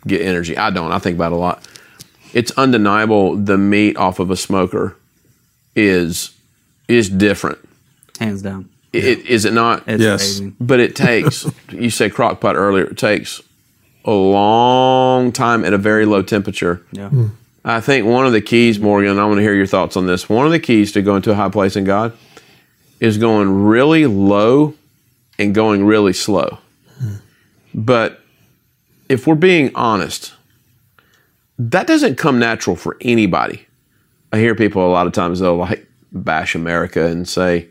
get 0.07 0.21
energy. 0.21 0.57
I 0.57 0.69
don't. 0.69 0.91
I 0.91 0.99
think 0.99 1.15
about 1.15 1.31
it 1.31 1.35
a 1.35 1.37
lot. 1.39 1.67
It's 2.33 2.51
undeniable. 2.51 3.35
The 3.35 3.57
meat 3.57 3.97
off 3.97 4.19
of 4.19 4.31
a 4.31 4.35
smoker 4.37 4.95
is 5.75 6.31
is 6.87 7.09
different. 7.09 7.57
Hands 8.19 8.41
down. 8.41 8.69
It, 8.93 9.25
is 9.25 9.45
it 9.45 9.53
not? 9.53 9.83
It's 9.87 10.01
Yes. 10.03 10.21
amazing. 10.39 10.55
but 10.59 10.79
it 10.79 10.95
takes. 10.95 11.45
you 11.71 11.89
say 11.89 12.09
crock 12.09 12.39
pot 12.39 12.55
earlier. 12.55 12.85
It 12.85 12.97
takes 12.97 13.41
a 14.05 14.11
long 14.11 15.31
time 15.31 15.65
at 15.65 15.73
a 15.73 15.77
very 15.77 16.05
low 16.05 16.21
temperature 16.21 16.83
Yeah. 16.91 17.09
Hmm. 17.09 17.25
I 17.65 17.79
think 17.79 18.05
one 18.05 18.25
of 18.25 18.33
the 18.33 18.41
keys, 18.41 18.77
Morgan, 18.77 19.17
I 19.17 19.23
want 19.25 19.37
to 19.37 19.41
hear 19.41 19.53
your 19.53 19.65
thoughts 19.65 19.95
on 19.95 20.05
this. 20.05 20.27
One 20.27 20.45
of 20.45 20.51
the 20.51 20.59
keys 20.59 20.91
to 20.91 21.01
going 21.01 21.21
to 21.21 21.31
a 21.31 21.35
high 21.35 21.47
place 21.49 21.77
in 21.77 21.85
God 21.85 22.11
is 22.99 23.17
going 23.17 23.63
really 23.65 24.05
low 24.05 24.73
and 25.39 25.55
going 25.55 25.85
really 25.85 26.11
slow. 26.13 26.57
Hmm. 26.99 27.13
But 27.73 28.19
if 29.07 29.25
we're 29.25 29.35
being 29.35 29.71
honest, 29.75 30.33
that 31.57 31.87
doesn't 31.87 32.17
come 32.17 32.37
natural 32.37 32.75
for 32.75 32.97
anybody. 33.01 33.65
I 34.33 34.39
hear 34.39 34.55
people 34.55 34.85
a 34.85 34.91
lot 34.91 35.07
of 35.07 35.13
times 35.13 35.39
they'll 35.39 35.55
like 35.55 35.87
bash 36.11 36.55
America 36.55 37.05
and 37.05 37.25
say, 37.27 37.69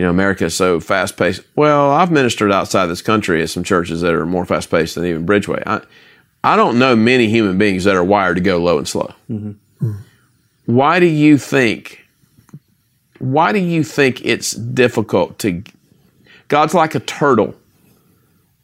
you 0.00 0.06
know, 0.06 0.10
America 0.10 0.46
is 0.46 0.56
so 0.56 0.80
fast 0.80 1.18
paced. 1.18 1.42
Well, 1.56 1.90
I've 1.90 2.10
ministered 2.10 2.50
outside 2.50 2.86
this 2.86 3.02
country 3.02 3.42
at 3.42 3.50
some 3.50 3.62
churches 3.62 4.00
that 4.00 4.14
are 4.14 4.24
more 4.24 4.46
fast 4.46 4.70
paced 4.70 4.94
than 4.94 5.04
even 5.04 5.26
Bridgeway. 5.26 5.62
I, 5.66 5.82
I 6.42 6.56
don't 6.56 6.78
know 6.78 6.96
many 6.96 7.28
human 7.28 7.58
beings 7.58 7.84
that 7.84 7.94
are 7.94 8.02
wired 8.02 8.36
to 8.38 8.40
go 8.40 8.56
low 8.56 8.78
and 8.78 8.88
slow. 8.88 9.12
Mm-hmm. 9.30 9.92
Why 10.64 11.00
do 11.00 11.06
you 11.06 11.36
think? 11.36 12.06
Why 13.18 13.52
do 13.52 13.58
you 13.58 13.84
think 13.84 14.24
it's 14.24 14.52
difficult 14.52 15.38
to? 15.40 15.62
God's 16.48 16.72
like 16.72 16.94
a 16.94 17.00
turtle. 17.00 17.54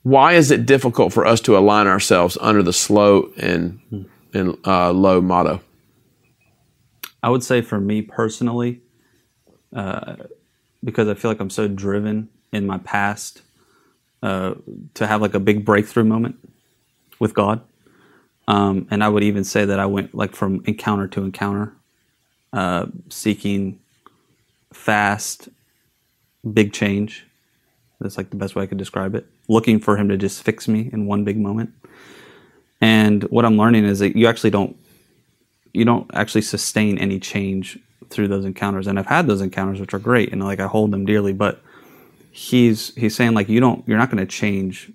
Why 0.05 0.33
is 0.33 0.50
it 0.50 0.64
difficult 0.64 1.12
for 1.12 1.26
us 1.26 1.43
to 1.43 1.59
align 1.59 1.87
ourselves 1.87 2.38
under 2.40 2.62
the 2.62 2.73
slow 2.73 3.31
and 3.37 4.09
and 4.33 4.57
uh, 4.66 4.90
low 4.90 5.21
motto? 5.21 5.61
I 7.23 7.28
would 7.28 7.45
say 7.45 7.61
for 7.61 7.78
me 7.78 8.00
personally, 8.00 8.81
uh, 9.75 10.16
because 10.87 11.09
I 11.09 11.14
feel 11.14 11.33
like 11.33 11.40
I'm 11.40 11.50
so 11.50 11.66
driven 11.66 12.28
in 12.52 12.64
my 12.64 12.78
past 12.78 13.43
uh, 14.23 14.55
to 14.95 15.07
have 15.07 15.21
like 15.21 15.35
a 15.35 15.40
big 15.40 15.64
breakthrough 15.64 16.05
moment 16.05 16.37
with 17.19 17.35
God. 17.35 17.61
Um, 18.49 18.87
and 18.93 19.02
I 19.02 19.09
would 19.09 19.25
even 19.25 19.43
say 19.43 19.64
that 19.64 19.81
I 19.81 19.87
went 19.87 20.14
like 20.14 20.35
from 20.37 20.62
encounter 20.64 21.09
to 21.09 21.25
encounter, 21.25 21.73
uh, 22.52 22.87
seeking 23.09 23.81
fast, 24.73 25.49
big 26.50 26.73
change. 26.73 27.26
That's 28.00 28.16
like 28.16 28.31
the 28.31 28.37
best 28.37 28.55
way 28.55 28.62
I 28.62 28.66
could 28.66 28.78
describe 28.78 29.16
it. 29.16 29.26
Looking 29.49 29.81
for 29.81 29.97
Him 29.97 30.09
to 30.11 30.16
just 30.16 30.45
fix 30.45 30.69
me 30.69 30.88
in 30.93 31.07
one 31.07 31.25
big 31.25 31.37
moment. 31.37 31.71
And 32.81 33.25
what 33.25 33.45
I'm 33.45 33.57
learning 33.57 33.85
is 33.85 33.99
that 33.99 34.14
you 34.14 34.28
actually 34.28 34.50
don't, 34.50 34.76
you 35.73 35.85
don't 35.85 36.09
actually 36.14 36.43
sustain 36.43 36.97
any 36.99 37.19
change 37.19 37.81
through 38.11 38.29
those 38.29 38.45
encounters. 38.45 38.87
And 38.87 38.99
I've 38.99 39.07
had 39.07 39.27
those 39.27 39.41
encounters, 39.41 39.81
which 39.81 39.95
are 39.95 39.99
great, 39.99 40.33
and 40.33 40.43
like 40.43 40.61
I 40.61 40.67
hold 40.67 40.91
them 40.91 41.05
dearly. 41.05 41.33
But 41.33 41.61
he's 42.31 42.95
he's 42.95 43.15
saying 43.15 43.35
like 43.35 43.49
you 43.49 43.61
don't, 43.61 43.87
you're 43.87 43.99
not 43.99 44.11
going 44.11 44.25
to 44.25 44.31
change 44.31 44.91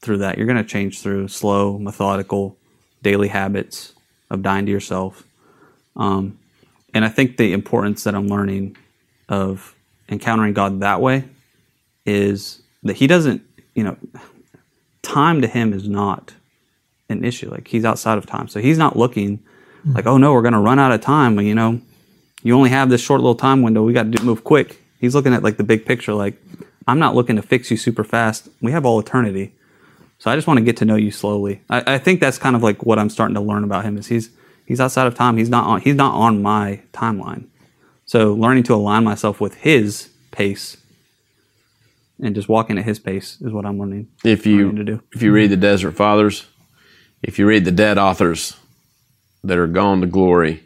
through 0.00 0.18
that. 0.18 0.36
You're 0.36 0.46
going 0.46 0.62
to 0.62 0.68
change 0.68 1.00
through 1.00 1.28
slow, 1.28 1.78
methodical, 1.78 2.56
daily 3.02 3.28
habits 3.28 3.92
of 4.30 4.42
dying 4.42 4.66
to 4.66 4.72
yourself. 4.72 5.24
Um, 5.96 6.38
and 6.94 7.04
I 7.04 7.08
think 7.08 7.36
the 7.36 7.52
importance 7.52 8.04
that 8.04 8.14
I'm 8.14 8.28
learning 8.28 8.76
of 9.28 9.74
encountering 10.08 10.52
God 10.52 10.80
that 10.80 11.00
way 11.00 11.24
is 12.04 12.62
that 12.82 12.96
He 12.96 13.06
doesn't, 13.06 13.42
you 13.74 13.84
know, 13.84 13.96
time 15.02 15.40
to 15.42 15.48
Him 15.48 15.72
is 15.72 15.88
not 15.88 16.34
an 17.08 17.24
issue. 17.24 17.50
Like 17.50 17.68
He's 17.68 17.84
outside 17.84 18.18
of 18.18 18.26
time. 18.26 18.48
So 18.48 18.60
He's 18.60 18.78
not 18.78 18.96
looking 18.96 19.42
like, 19.84 20.06
oh 20.06 20.16
no, 20.16 20.32
we're 20.32 20.42
going 20.42 20.52
to 20.52 20.60
run 20.60 20.78
out 20.78 20.92
of 20.92 21.00
time. 21.00 21.38
You 21.40 21.54
know, 21.54 21.80
you 22.42 22.56
only 22.56 22.70
have 22.70 22.90
this 22.90 23.00
short 23.00 23.20
little 23.20 23.34
time 23.34 23.62
window. 23.62 23.82
We 23.82 23.92
got 23.92 24.10
to 24.10 24.22
move 24.22 24.44
quick. 24.44 24.80
He's 24.98 25.14
looking 25.14 25.32
at 25.32 25.42
like 25.42 25.56
the 25.56 25.64
big 25.64 25.86
picture. 25.86 26.14
Like, 26.14 26.34
I'm 26.86 26.98
not 26.98 27.14
looking 27.14 27.36
to 27.36 27.42
fix 27.42 27.70
you 27.70 27.76
super 27.76 28.04
fast. 28.04 28.48
We 28.60 28.72
have 28.72 28.84
all 28.84 28.98
eternity. 28.98 29.52
So 30.18 30.30
I 30.30 30.36
just 30.36 30.46
want 30.46 30.58
to 30.58 30.64
get 30.64 30.76
to 30.78 30.84
know 30.84 30.96
you 30.96 31.10
slowly. 31.10 31.62
I, 31.68 31.94
I, 31.94 31.98
think 31.98 32.20
that's 32.20 32.38
kind 32.38 32.54
of 32.54 32.62
like 32.62 32.84
what 32.84 32.98
I'm 32.98 33.10
starting 33.10 33.34
to 33.34 33.40
learn 33.40 33.64
about 33.64 33.84
him 33.84 33.98
is 33.98 34.06
he's 34.06 34.30
he's 34.66 34.80
outside 34.80 35.08
of 35.08 35.16
time. 35.16 35.36
He's 35.36 35.48
not 35.48 35.66
on 35.66 35.80
he's 35.80 35.96
not 35.96 36.14
on 36.14 36.42
my 36.42 36.80
timeline. 36.92 37.46
So 38.06 38.32
learning 38.32 38.62
to 38.64 38.74
align 38.74 39.02
myself 39.02 39.40
with 39.40 39.54
his 39.56 40.10
pace 40.30 40.76
and 42.20 42.34
just 42.34 42.48
walking 42.48 42.78
at 42.78 42.84
his 42.84 43.00
pace 43.00 43.40
is 43.40 43.52
what 43.52 43.66
I'm 43.66 43.78
learning. 43.78 44.08
If 44.24 44.46
you 44.46 44.66
learning 44.66 44.76
to 44.76 44.84
do. 44.84 45.02
if 45.12 45.22
you 45.22 45.32
read 45.32 45.50
the 45.50 45.56
Desert 45.56 45.92
Fathers, 45.92 46.46
if 47.22 47.38
you 47.38 47.46
read 47.46 47.64
the 47.64 47.72
dead 47.72 47.98
authors 47.98 48.56
that 49.42 49.58
are 49.58 49.66
gone 49.66 50.00
to 50.02 50.06
glory, 50.06 50.62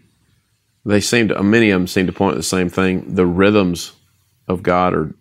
they 0.87 1.00
seem 1.00 1.28
to 1.28 1.43
many 1.43 1.71
of 1.71 1.81
them 1.81 1.87
seem 1.87 2.07
to 2.07 2.12
point 2.12 2.35
to 2.35 2.38
the 2.38 2.43
same 2.43 2.69
thing. 2.69 3.14
The 3.14 3.26
rhythms 3.26 3.93
of 4.49 4.62
God 4.62 4.95
are 4.95 5.14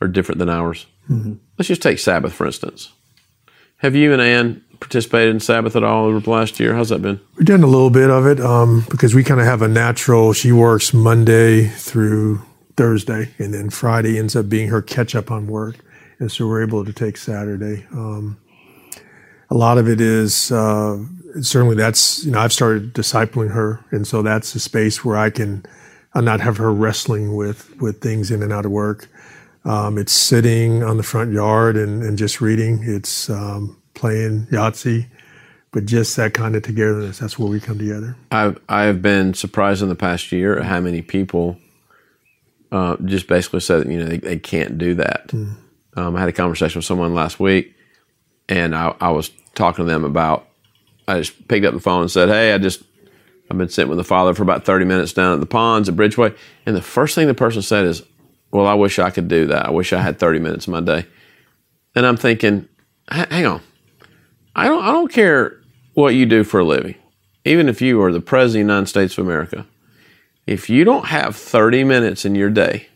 are 0.00 0.08
different 0.08 0.38
than 0.38 0.48
ours. 0.48 0.86
Mm-hmm. 1.08 1.34
Let's 1.58 1.68
just 1.68 1.82
take 1.82 1.98
Sabbath 1.98 2.32
for 2.32 2.46
instance. 2.46 2.92
Have 3.78 3.96
you 3.96 4.12
and 4.12 4.20
Ann 4.20 4.62
participated 4.78 5.34
in 5.34 5.40
Sabbath 5.40 5.74
at 5.74 5.82
all 5.82 6.06
over 6.06 6.20
the 6.20 6.30
last 6.30 6.60
year? 6.60 6.74
How's 6.74 6.90
that 6.90 7.02
been? 7.02 7.20
We've 7.36 7.46
done 7.46 7.62
a 7.62 7.66
little 7.66 7.90
bit 7.90 8.10
of 8.10 8.26
it 8.26 8.40
um, 8.40 8.84
because 8.90 9.14
we 9.14 9.24
kind 9.24 9.40
of 9.40 9.46
have 9.46 9.62
a 9.62 9.68
natural. 9.68 10.32
She 10.34 10.52
works 10.52 10.92
Monday 10.92 11.66
through 11.66 12.42
Thursday, 12.76 13.30
and 13.38 13.54
then 13.54 13.70
Friday 13.70 14.18
ends 14.18 14.36
up 14.36 14.48
being 14.48 14.68
her 14.68 14.82
catch 14.82 15.14
up 15.14 15.30
on 15.30 15.46
work, 15.46 15.76
and 16.18 16.30
so 16.30 16.46
we're 16.46 16.62
able 16.62 16.84
to 16.84 16.92
take 16.92 17.16
Saturday. 17.16 17.86
Um, 17.92 18.38
a 19.50 19.54
lot 19.54 19.78
of 19.78 19.88
it 19.88 20.00
is 20.00 20.52
uh, 20.52 20.98
certainly 21.40 21.76
that's 21.76 22.24
you 22.24 22.32
know 22.32 22.40
I've 22.40 22.52
started 22.52 22.94
discipling 22.94 23.52
her, 23.52 23.84
and 23.90 24.06
so 24.06 24.22
that's 24.22 24.54
a 24.54 24.60
space 24.60 25.04
where 25.04 25.16
I 25.16 25.30
can 25.30 25.64
I'll 26.14 26.22
not 26.22 26.40
have 26.40 26.56
her 26.56 26.72
wrestling 26.72 27.36
with 27.36 27.80
with 27.80 28.00
things 28.00 28.30
in 28.30 28.42
and 28.42 28.52
out 28.52 28.64
of 28.64 28.72
work. 28.72 29.08
Um, 29.64 29.98
it's 29.98 30.12
sitting 30.12 30.82
on 30.82 30.96
the 30.96 31.02
front 31.02 31.32
yard 31.32 31.76
and, 31.76 32.02
and 32.02 32.16
just 32.16 32.40
reading. 32.40 32.80
It's 32.82 33.28
um, 33.28 33.80
playing 33.94 34.46
Yahtzee, 34.46 35.06
but 35.70 35.84
just 35.84 36.16
that 36.16 36.34
kind 36.34 36.56
of 36.56 36.62
togetherness. 36.62 37.18
That's 37.18 37.38
where 37.38 37.48
we 37.48 37.60
come 37.60 37.78
together. 37.78 38.16
I've 38.30 38.58
I've 38.68 39.02
been 39.02 39.34
surprised 39.34 39.82
in 39.82 39.88
the 39.88 39.94
past 39.94 40.32
year 40.32 40.58
at 40.58 40.64
how 40.64 40.80
many 40.80 41.02
people 41.02 41.58
uh, 42.72 42.96
just 43.04 43.26
basically 43.26 43.60
said 43.60 43.86
you 43.86 43.98
know 43.98 44.06
they, 44.06 44.18
they 44.18 44.38
can't 44.38 44.78
do 44.78 44.94
that. 44.94 45.28
Mm. 45.28 45.56
Um, 45.96 46.16
I 46.16 46.20
had 46.20 46.28
a 46.28 46.32
conversation 46.32 46.78
with 46.78 46.86
someone 46.86 47.14
last 47.14 47.38
week, 47.38 47.74
and 48.48 48.74
I, 48.74 48.94
I 49.00 49.10
was 49.10 49.30
talking 49.54 49.84
to 49.84 49.90
them 49.90 50.04
about. 50.04 50.46
I 51.10 51.18
just 51.18 51.48
picked 51.48 51.66
up 51.66 51.74
the 51.74 51.80
phone 51.80 52.02
and 52.02 52.10
said, 52.10 52.28
"Hey, 52.28 52.52
I 52.52 52.58
just 52.58 52.82
I've 53.50 53.58
been 53.58 53.68
sitting 53.68 53.88
with 53.88 53.98
the 53.98 54.04
father 54.04 54.32
for 54.32 54.44
about 54.44 54.64
30 54.64 54.84
minutes 54.84 55.12
down 55.12 55.34
at 55.34 55.40
the 55.40 55.46
ponds 55.46 55.88
at 55.88 55.96
Bridgeway. 55.96 56.36
And 56.66 56.76
the 56.76 56.82
first 56.82 57.16
thing 57.16 57.26
the 57.26 57.34
person 57.34 57.62
said 57.62 57.84
is, 57.84 58.02
well, 58.52 58.66
I 58.66 58.74
wish 58.74 58.98
I 58.98 59.10
could 59.10 59.26
do 59.26 59.46
that. 59.46 59.66
I 59.66 59.70
wish 59.70 59.92
I 59.92 60.00
had 60.00 60.18
30 60.18 60.38
minutes 60.38 60.66
of 60.68 60.72
my 60.72 60.80
day. 60.80 61.06
And 61.96 62.06
I'm 62.06 62.16
thinking, 62.16 62.68
hang 63.08 63.46
on. 63.46 63.60
I 64.54 64.66
don't, 64.66 64.84
I 64.84 64.92
don't 64.92 65.12
care 65.12 65.60
what 65.94 66.14
you 66.14 66.26
do 66.26 66.44
for 66.44 66.60
a 66.60 66.64
living. 66.64 66.94
Even 67.44 67.68
if 67.68 67.82
you 67.82 68.00
are 68.02 68.12
the 68.12 68.20
President 68.20 68.62
of 68.62 68.66
the 68.66 68.72
United 68.72 68.86
States 68.86 69.18
of 69.18 69.26
America, 69.26 69.66
if 70.46 70.70
you 70.70 70.84
don't 70.84 71.06
have 71.06 71.34
30 71.34 71.84
minutes 71.84 72.24
in 72.24 72.34
your 72.36 72.50
day 72.50 72.86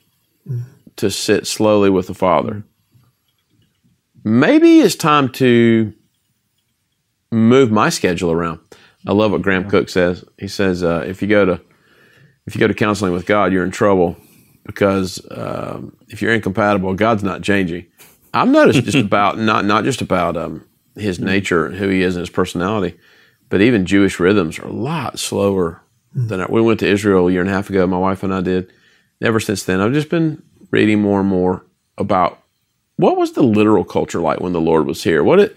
to 0.97 1.11
sit 1.11 1.47
slowly 1.47 1.91
with 1.91 2.07
the 2.07 2.15
Father, 2.15 2.63
maybe 4.23 4.81
it's 4.81 4.95
time 4.95 5.31
to 5.31 5.93
move 7.35 7.71
my 7.71 7.89
schedule 7.89 8.31
around. 8.31 8.61
I 9.07 9.13
love 9.13 9.33
what 9.33 9.43
Graham 9.43 9.69
Cooke 9.69 9.89
says. 9.89 10.25
He 10.39 10.49
says, 10.49 10.83
uh, 10.83 11.05
if 11.07 11.21
you 11.21 11.29
go 11.29 11.45
to 11.45 11.61
if 12.47 12.55
you 12.55 12.61
go 12.61 12.69
to 12.69 12.75
counseling 12.75 13.13
with 13.13 13.27
God, 13.27 13.53
you're 13.53 13.65
in 13.65 13.71
trouble 13.71 14.17
because 14.65 15.25
um, 15.31 15.97
if 16.09 16.21
you're 16.21 16.35
incompatible, 16.35 16.93
God's 16.95 17.23
not 17.23 17.43
changing. 17.43 17.87
I've 18.33 18.49
noticed 18.49 18.85
just 18.85 18.97
about 19.07 19.39
not 19.39 19.65
not 19.65 19.85
just 19.85 20.01
about 20.01 20.37
um, 20.37 20.67
his 20.95 21.19
nature 21.19 21.67
and 21.67 21.77
who 21.77 21.89
he 21.89 22.03
is 22.03 22.17
and 22.17 22.21
his 22.21 22.31
personality, 22.31 22.99
but 23.49 23.61
even 23.61 23.87
Jewish 23.87 24.19
rhythms 24.19 24.59
are 24.59 24.67
a 24.67 24.73
lot 24.73 25.19
slower 25.19 25.83
than 26.15 26.41
our, 26.41 26.49
we 26.49 26.61
went 26.61 26.81
to 26.81 26.89
Israel 26.89 27.29
a 27.29 27.33
year 27.33 27.41
and 27.41 27.51
a 27.51 27.53
half 27.53 27.71
ago. 27.71 27.87
My 27.87 27.99
wife 27.99 28.23
and 28.23 28.35
I 28.35 28.41
did. 28.41 28.73
Ever 29.23 29.41
since 29.41 29.63
then, 29.63 29.81
I've 29.81 29.93
just 29.93 30.11
been 30.11 30.43
reading 30.71 31.01
more 31.01 31.21
and 31.21 31.29
more 31.29 31.65
about 31.97 32.43
what 32.97 33.17
was 33.17 33.33
the 33.33 33.43
literal 33.43 33.85
culture 33.85 34.21
like 34.21 34.41
when 34.41 34.53
the 34.53 34.61
Lord 34.61 34.87
was 34.87 35.03
here. 35.03 35.23
What 35.23 35.41
it, 35.41 35.57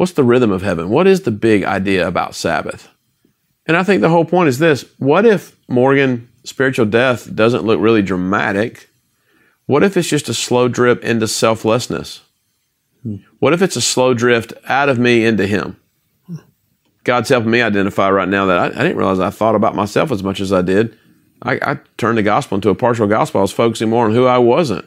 what's 0.00 0.12
the 0.12 0.24
rhythm 0.24 0.50
of 0.50 0.62
heaven? 0.62 0.88
What 0.88 1.06
is 1.06 1.22
the 1.22 1.30
big 1.30 1.62
idea 1.62 2.08
about 2.08 2.34
Sabbath? 2.34 2.88
And 3.66 3.76
I 3.76 3.82
think 3.82 4.00
the 4.00 4.08
whole 4.08 4.24
point 4.24 4.48
is 4.48 4.58
this: 4.58 4.86
What 4.96 5.26
if 5.26 5.58
Morgan 5.68 6.26
spiritual 6.44 6.86
death 6.86 7.32
doesn't 7.34 7.64
look 7.64 7.78
really 7.78 8.00
dramatic, 8.00 8.88
what 9.66 9.84
if 9.84 9.98
it's 9.98 10.08
just 10.08 10.30
a 10.30 10.34
slow 10.34 10.68
drip 10.68 11.04
into 11.04 11.28
selflessness? 11.28 12.22
What 13.40 13.52
if 13.52 13.60
it's 13.60 13.76
a 13.76 13.82
slow 13.82 14.14
drift 14.14 14.54
out 14.64 14.88
of 14.88 14.98
me 14.98 15.26
into 15.26 15.46
Him? 15.46 15.76
God's 17.04 17.28
helping 17.28 17.50
me 17.50 17.60
identify 17.60 18.08
right 18.08 18.28
now 18.28 18.46
that 18.46 18.58
I, 18.58 18.66
I 18.66 18.82
didn't 18.82 18.96
realize 18.96 19.20
I 19.20 19.28
thought 19.28 19.54
about 19.54 19.74
myself 19.74 20.10
as 20.10 20.22
much 20.22 20.40
as 20.40 20.50
I 20.50 20.62
did. 20.62 20.98
I, 21.42 21.58
I, 21.62 21.78
turned 21.98 22.16
the 22.16 22.22
gospel 22.22 22.56
into 22.56 22.70
a 22.70 22.74
partial 22.74 23.06
gospel. 23.06 23.40
I 23.40 23.42
was 23.42 23.52
focusing 23.52 23.88
more 23.90 24.06
on 24.06 24.12
who 24.12 24.26
I 24.26 24.38
wasn't. 24.38 24.84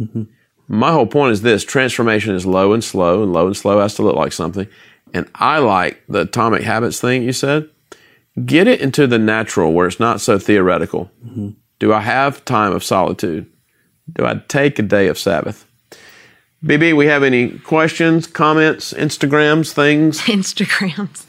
Mm-hmm. 0.00 0.24
My 0.68 0.92
whole 0.92 1.06
point 1.06 1.32
is 1.32 1.42
this 1.42 1.64
transformation 1.64 2.34
is 2.34 2.44
low 2.44 2.72
and 2.72 2.84
slow, 2.84 3.22
and 3.22 3.32
low 3.32 3.46
and 3.46 3.56
slow 3.56 3.80
has 3.80 3.94
to 3.94 4.02
look 4.02 4.16
like 4.16 4.32
something. 4.32 4.68
And 5.14 5.28
I 5.34 5.58
like 5.58 6.02
the 6.08 6.20
atomic 6.20 6.62
habits 6.62 7.00
thing 7.00 7.22
you 7.22 7.32
said 7.32 7.70
get 8.44 8.68
it 8.68 8.80
into 8.80 9.06
the 9.06 9.18
natural 9.18 9.72
where 9.72 9.88
it's 9.88 9.98
not 9.98 10.20
so 10.20 10.38
theoretical. 10.38 11.10
Mm-hmm. 11.24 11.50
Do 11.78 11.92
I 11.92 12.00
have 12.00 12.44
time 12.44 12.72
of 12.72 12.84
solitude? 12.84 13.50
Do 14.12 14.24
I 14.24 14.40
take 14.48 14.78
a 14.78 14.82
day 14.82 15.08
of 15.08 15.18
Sabbath? 15.18 15.64
BB, 16.64 16.96
we 16.96 17.06
have 17.06 17.22
any 17.22 17.58
questions, 17.58 18.26
comments, 18.26 18.92
Instagrams, 18.92 19.72
things? 19.72 20.20
Instagrams. 20.22 21.24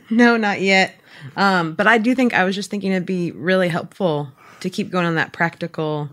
no, 0.10 0.36
not 0.36 0.60
yet. 0.60 0.94
Um, 1.36 1.74
but 1.74 1.86
I 1.86 1.98
do 1.98 2.14
think 2.14 2.34
I 2.34 2.44
was 2.44 2.54
just 2.54 2.70
thinking 2.70 2.92
it'd 2.92 3.04
be 3.04 3.32
really 3.32 3.68
helpful 3.68 4.32
to 4.60 4.70
keep 4.70 4.90
going 4.90 5.04
on 5.04 5.16
that 5.16 5.32
practical. 5.32 6.08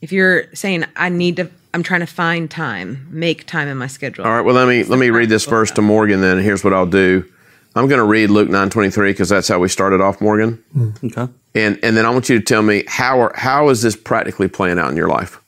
If 0.00 0.12
you're 0.12 0.52
saying 0.54 0.84
I 0.96 1.08
need 1.08 1.36
to, 1.36 1.50
I'm 1.74 1.82
trying 1.82 2.00
to 2.00 2.06
find 2.06 2.48
time, 2.48 3.06
make 3.10 3.46
time 3.46 3.66
in 3.66 3.76
my 3.76 3.88
schedule. 3.88 4.24
All 4.24 4.30
right. 4.30 4.42
Well, 4.42 4.54
let 4.54 4.68
me 4.68 4.84
let 4.84 4.98
me 4.98 5.10
read 5.10 5.28
this 5.28 5.44
verse 5.44 5.72
to 5.72 5.82
Morgan. 5.82 6.20
Then 6.20 6.38
here's 6.38 6.62
what 6.62 6.72
I'll 6.72 6.86
do. 6.86 7.28
I'm 7.74 7.88
going 7.88 7.98
to 7.98 8.04
read 8.04 8.30
Luke 8.30 8.48
9:23 8.48 9.10
because 9.10 9.28
that's 9.28 9.48
how 9.48 9.58
we 9.58 9.68
started 9.68 10.00
off, 10.00 10.20
Morgan. 10.20 10.62
Okay. 11.02 11.26
And 11.56 11.78
and 11.82 11.96
then 11.96 12.06
I 12.06 12.10
want 12.10 12.28
you 12.28 12.38
to 12.38 12.44
tell 12.44 12.62
me 12.62 12.84
how 12.86 13.20
are, 13.20 13.32
how 13.34 13.70
is 13.70 13.82
this 13.82 13.96
practically 13.96 14.46
playing 14.46 14.78
out 14.78 14.88
in 14.88 14.96
your 14.96 15.08
life? 15.08 15.40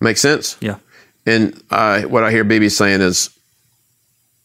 Make 0.00 0.16
sense? 0.16 0.56
Yeah. 0.60 0.78
And 1.26 1.60
uh, 1.70 2.02
what 2.02 2.22
I 2.22 2.30
hear 2.30 2.44
BB 2.44 2.70
saying 2.70 3.00
is 3.00 3.36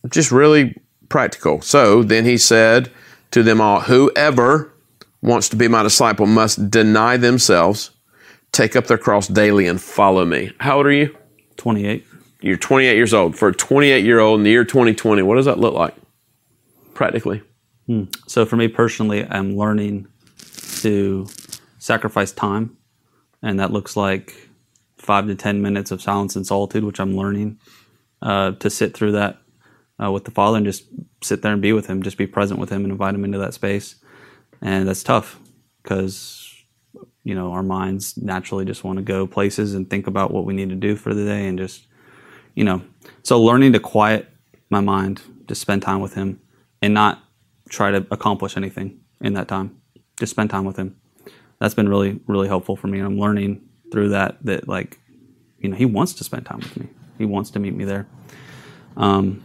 just 0.10 0.32
really 0.32 0.76
practical. 1.10 1.62
So 1.62 2.02
then 2.02 2.26
he 2.26 2.40
said 2.40 2.92
to 3.32 3.44
them 3.44 3.62
all, 3.62 3.82
Whoever 3.82 4.74
wants 5.22 5.50
to 5.50 5.56
be 5.56 5.68
my 5.68 5.84
disciple 5.84 6.26
must 6.26 6.72
deny 6.72 7.18
themselves, 7.18 7.92
take 8.58 8.76
up 8.76 8.88
their 8.88 8.98
cross 8.98 9.28
daily, 9.28 9.68
and 9.68 9.80
follow 9.80 10.26
me. 10.26 10.52
How 10.60 10.78
old 10.78 10.88
are 10.88 10.92
you? 10.92 11.16
28. 11.58 12.06
You're 12.42 12.58
28 12.58 12.96
years 12.96 13.14
old. 13.14 13.38
For 13.38 13.50
a 13.50 13.54
28 13.54 14.04
year 14.04 14.20
old 14.20 14.40
in 14.40 14.44
the 14.44 14.50
year 14.50 14.66
2020, 14.66 15.22
what 15.22 15.36
does 15.36 15.46
that 15.46 15.60
look 15.60 15.76
like 15.76 15.96
practically? 16.94 17.44
So 18.28 18.46
for 18.46 18.56
me 18.56 18.68
personally, 18.68 19.26
I'm 19.30 19.56
learning 19.56 20.08
to 20.82 21.28
sacrifice 21.78 22.32
time, 22.32 22.76
and 23.42 23.60
that 23.60 23.72
looks 23.72 23.96
like 23.96 24.50
five 24.98 25.28
to 25.28 25.36
ten 25.36 25.62
minutes 25.62 25.92
of 25.92 26.02
silence 26.02 26.36
and 26.36 26.46
solitude, 26.46 26.84
which 26.84 27.00
I'm 27.00 27.16
learning 27.16 27.60
uh, 28.22 28.52
to 28.54 28.70
sit 28.70 28.94
through 28.94 29.14
that 29.14 29.38
uh, 30.04 30.12
with 30.12 30.26
the 30.26 30.32
Father 30.32 30.58
and 30.58 30.66
just 30.66 30.84
sit 31.24 31.44
there 31.44 31.54
and 31.54 31.62
be 31.62 31.74
with 31.74 31.88
Him, 31.88 32.02
just 32.02 32.18
be 32.18 32.28
present 32.28 32.60
with 32.60 32.72
Him, 32.72 32.84
and 32.84 32.92
invite 32.92 33.16
Him 33.16 33.24
into 33.24 33.38
that 33.38 33.54
space. 33.54 33.96
And 34.62 34.88
that's 34.88 35.04
tough 35.04 35.40
because 35.84 36.47
you 37.28 37.36
know 37.36 37.52
our 37.52 37.64
minds 37.64 38.16
naturally 38.18 38.66
just 38.66 38.84
want 38.84 38.98
to 38.98 39.04
go 39.04 39.28
places 39.28 39.74
and 39.74 39.90
think 39.90 40.08
about 40.08 40.32
what 40.32 40.46
we 40.46 40.54
need 40.54 40.70
to 40.70 40.76
do 40.76 40.96
for 40.96 41.14
the 41.14 41.26
day, 41.26 41.48
and 41.48 41.58
just 41.60 41.86
you 42.56 42.64
know, 42.64 42.82
so 43.22 43.42
learning 43.42 43.74
to 43.74 43.80
quiet 43.80 44.30
my 44.70 44.80
mind, 44.80 45.22
to 45.48 45.56
spend 45.56 45.82
time 45.82 46.00
with 46.00 46.14
Him, 46.16 46.40
and 46.82 46.94
not 46.94 47.22
try 47.70 47.92
to 47.92 48.06
accomplish 48.12 48.58
anything 48.58 49.00
in 49.22 49.34
that 49.34 49.48
time. 49.48 49.80
Just 50.20 50.32
spend 50.32 50.50
time 50.50 50.66
with 50.66 50.78
him. 50.78 50.96
That's 51.60 51.74
been 51.74 51.90
really, 51.90 52.20
really 52.28 52.48
helpful 52.48 52.76
for 52.76 52.88
me. 52.88 53.00
And 53.00 53.08
I'm 53.08 53.20
learning 53.20 53.68
through 53.92 54.10
that 54.10 54.38
that 54.44 54.68
like, 54.68 55.00
you 55.60 55.70
know, 55.70 55.76
he 55.76 55.86
wants 55.86 56.14
to 56.14 56.24
spend 56.24 56.46
time 56.46 56.60
with 56.60 56.78
me. 56.78 56.88
He 57.18 57.26
wants 57.26 57.50
to 57.52 57.60
meet 57.60 57.76
me 57.76 57.84
there. 57.84 58.08
Um, 58.96 59.44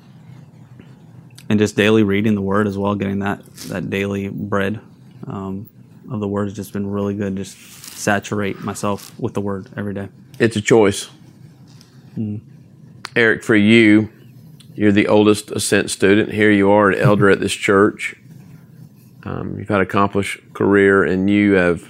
and 1.48 1.58
just 1.58 1.76
daily 1.76 2.02
reading 2.02 2.34
the 2.34 2.42
word 2.42 2.66
as 2.66 2.78
well, 2.78 2.94
getting 2.94 3.20
that 3.20 3.44
that 3.68 3.90
daily 3.90 4.28
bread 4.28 4.80
um, 5.26 5.68
of 6.10 6.20
the 6.20 6.28
word 6.28 6.44
has 6.44 6.54
just 6.54 6.72
been 6.72 6.86
really 6.86 7.14
good. 7.14 7.36
Just 7.36 7.58
saturate 7.58 8.60
myself 8.60 9.18
with 9.18 9.34
the 9.34 9.40
word 9.40 9.68
every 9.76 9.94
day. 9.94 10.08
It's 10.38 10.56
a 10.56 10.60
choice. 10.60 11.08
Eric, 13.14 13.42
for 13.42 13.54
you, 13.54 14.10
you're 14.74 14.92
the 14.92 15.08
oldest 15.08 15.50
Ascent 15.50 15.90
student. 15.90 16.32
Here 16.32 16.50
you 16.50 16.70
are, 16.70 16.90
an 16.90 16.98
elder 17.00 17.28
at 17.30 17.40
this 17.40 17.52
church. 17.52 18.16
Um, 19.24 19.58
you've 19.58 19.68
had 19.68 19.76
an 19.76 19.82
accomplished 19.82 20.40
career, 20.52 21.04
and 21.04 21.30
you 21.30 21.52
have 21.52 21.88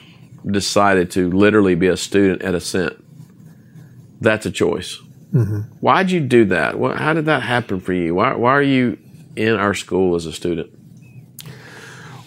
decided 0.51 1.11
to 1.13 1.31
literally 1.31 1.75
be 1.75 1.87
a 1.87 1.97
student 1.97 2.43
at 2.43 2.55
Ascent. 2.55 3.03
That's 4.21 4.45
a 4.47 4.51
choice. 4.51 5.01
Why'd 5.81 6.11
you 6.11 6.21
do 6.21 6.45
that? 6.47 6.79
What, 6.79 6.99
how 6.99 7.15
did 7.15 7.25
that 7.25 7.43
happen 7.43 7.81
for 7.81 7.95
you? 7.95 8.15
Why, 8.15 8.35
why 8.35 8.51
are 8.51 8.63
you 8.63 8.99
in 9.35 9.55
our 9.55 9.73
school 9.73 10.15
as 10.15 10.27
a 10.27 10.33
student? 10.33 10.71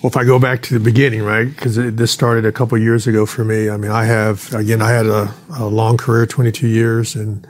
Well, 0.06 0.12
if 0.12 0.18
I 0.18 0.24
go 0.24 0.38
back 0.38 0.62
to 0.62 0.76
the 0.76 0.80
beginning, 0.80 1.24
right, 1.24 1.46
because 1.46 1.78
this 1.78 2.12
started 2.12 2.46
a 2.46 2.52
couple 2.52 2.78
years 2.78 3.08
ago 3.08 3.26
for 3.26 3.44
me. 3.44 3.72
I 3.72 3.78
mean, 3.78 3.90
I 3.90 4.06
have 4.06 4.54
again, 4.54 4.80
I 4.80 4.92
had 4.92 5.08
a, 5.08 5.34
a 5.58 5.66
long 5.66 5.98
career, 5.98 6.28
22 6.28 6.68
years, 6.68 7.16
and 7.16 7.48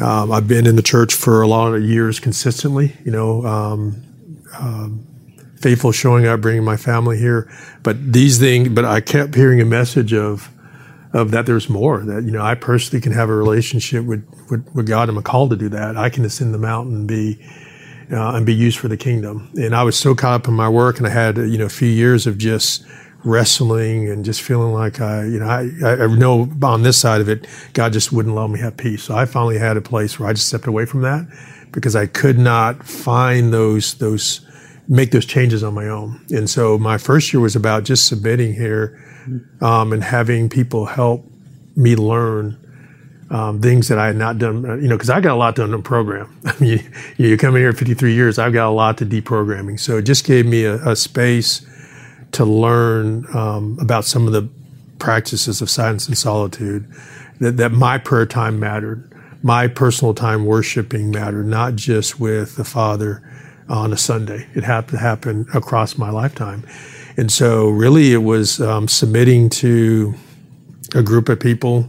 um, 0.00 0.30
I've 0.30 0.46
been 0.46 0.64
in 0.64 0.76
the 0.76 0.82
church 0.82 1.12
for 1.12 1.42
a 1.42 1.48
lot 1.48 1.74
of 1.74 1.82
years 1.82 2.20
consistently. 2.20 2.94
You 3.04 3.10
know, 3.10 3.44
um, 3.44 4.00
um, 4.60 5.08
faithful, 5.56 5.90
showing 5.90 6.24
up, 6.24 6.40
bringing 6.40 6.62
my 6.62 6.76
family 6.76 7.18
here. 7.18 7.50
But 7.82 8.12
these 8.12 8.38
things, 8.38 8.68
but 8.68 8.84
I 8.84 9.00
kept 9.00 9.34
hearing 9.34 9.60
a 9.60 9.64
message 9.64 10.14
of 10.14 10.52
of 11.12 11.32
that 11.32 11.46
there's 11.46 11.68
more 11.68 12.04
that 12.04 12.22
you 12.22 12.30
know 12.30 12.42
I 12.42 12.54
personally 12.54 13.00
can 13.00 13.10
have 13.10 13.28
a 13.28 13.34
relationship 13.34 14.04
with 14.04 14.24
with, 14.48 14.72
with 14.72 14.86
God. 14.86 15.08
I'm 15.08 15.20
called 15.24 15.50
to 15.50 15.56
do 15.56 15.68
that. 15.70 15.96
I 15.96 16.10
can 16.10 16.24
ascend 16.24 16.54
the 16.54 16.58
mountain 16.58 16.94
and 16.94 17.08
be 17.08 17.44
uh, 18.10 18.34
and 18.34 18.46
be 18.46 18.54
used 18.54 18.78
for 18.78 18.88
the 18.88 18.96
kingdom. 18.96 19.50
And 19.54 19.74
I 19.74 19.82
was 19.82 19.98
so 19.98 20.14
caught 20.14 20.42
up 20.42 20.48
in 20.48 20.54
my 20.54 20.68
work, 20.68 20.98
and 20.98 21.06
I 21.06 21.10
had 21.10 21.36
you 21.36 21.58
know 21.58 21.66
a 21.66 21.70
few 21.70 21.88
years 21.88 22.26
of 22.26 22.38
just 22.38 22.84
wrestling 23.24 24.08
and 24.08 24.24
just 24.24 24.42
feeling 24.42 24.72
like 24.72 25.00
I, 25.00 25.24
you 25.24 25.38
know, 25.38 25.46
I, 25.46 26.04
I 26.04 26.06
know 26.06 26.50
on 26.62 26.82
this 26.82 26.98
side 26.98 27.20
of 27.20 27.28
it, 27.28 27.46
God 27.72 27.92
just 27.92 28.12
wouldn't 28.12 28.32
allow 28.32 28.48
me 28.48 28.58
have 28.60 28.76
peace. 28.76 29.04
So 29.04 29.14
I 29.14 29.26
finally 29.26 29.58
had 29.58 29.76
a 29.76 29.80
place 29.80 30.18
where 30.18 30.28
I 30.28 30.32
just 30.32 30.48
stepped 30.48 30.66
away 30.66 30.86
from 30.86 31.02
that 31.02 31.26
because 31.70 31.94
I 31.94 32.06
could 32.06 32.38
not 32.38 32.84
find 32.84 33.52
those 33.52 33.94
those 33.94 34.46
make 34.88 35.12
those 35.12 35.24
changes 35.24 35.62
on 35.62 35.74
my 35.74 35.88
own. 35.88 36.24
And 36.30 36.50
so 36.50 36.78
my 36.78 36.98
first 36.98 37.32
year 37.32 37.40
was 37.40 37.56
about 37.56 37.84
just 37.84 38.08
submitting 38.08 38.54
here 38.54 39.00
um, 39.60 39.92
and 39.92 40.02
having 40.02 40.48
people 40.48 40.86
help 40.86 41.24
me 41.76 41.96
learn 41.96 42.58
um, 43.32 43.62
things 43.62 43.88
that 43.88 43.98
I 43.98 44.08
had 44.08 44.16
not 44.16 44.38
done, 44.38 44.68
uh, 44.68 44.74
you 44.74 44.88
know, 44.88 44.96
because 44.96 45.10
I 45.10 45.20
got 45.20 45.32
a 45.32 45.36
lot 45.36 45.56
done 45.56 45.66
in 45.66 45.76
the 45.78 45.82
program. 45.82 46.38
I 46.44 46.54
mean, 46.60 46.92
you, 47.16 47.28
you 47.28 47.36
come 47.38 47.56
in 47.56 47.62
here 47.62 47.72
53 47.72 48.14
years, 48.14 48.38
I've 48.38 48.52
got 48.52 48.68
a 48.68 48.70
lot 48.70 48.98
to 48.98 49.06
deprogramming. 49.06 49.80
So 49.80 49.96
it 49.96 50.02
just 50.02 50.24
gave 50.24 50.46
me 50.46 50.64
a, 50.64 50.74
a 50.86 50.94
space 50.94 51.66
to 52.32 52.44
learn 52.44 53.26
um, 53.34 53.78
about 53.80 54.04
some 54.04 54.26
of 54.26 54.32
the 54.34 54.48
practices 54.98 55.62
of 55.62 55.70
silence 55.70 56.06
and 56.06 56.16
solitude, 56.16 56.86
that, 57.40 57.56
that 57.56 57.72
my 57.72 57.98
prayer 57.98 58.26
time 58.26 58.60
mattered, 58.60 59.10
my 59.42 59.66
personal 59.66 60.14
time 60.14 60.44
worshiping 60.44 61.10
mattered, 61.10 61.46
not 61.46 61.74
just 61.74 62.20
with 62.20 62.56
the 62.56 62.64
Father 62.64 63.22
on 63.68 63.92
a 63.92 63.96
Sunday. 63.96 64.46
It 64.54 64.62
had 64.62 64.88
to 64.88 64.98
happen 64.98 65.46
across 65.54 65.96
my 65.96 66.10
lifetime. 66.10 66.64
And 67.16 67.32
so, 67.32 67.68
really, 67.68 68.12
it 68.12 68.22
was 68.22 68.60
um, 68.60 68.88
submitting 68.88 69.50
to 69.50 70.14
a 70.94 71.02
group 71.02 71.28
of 71.28 71.40
people, 71.40 71.88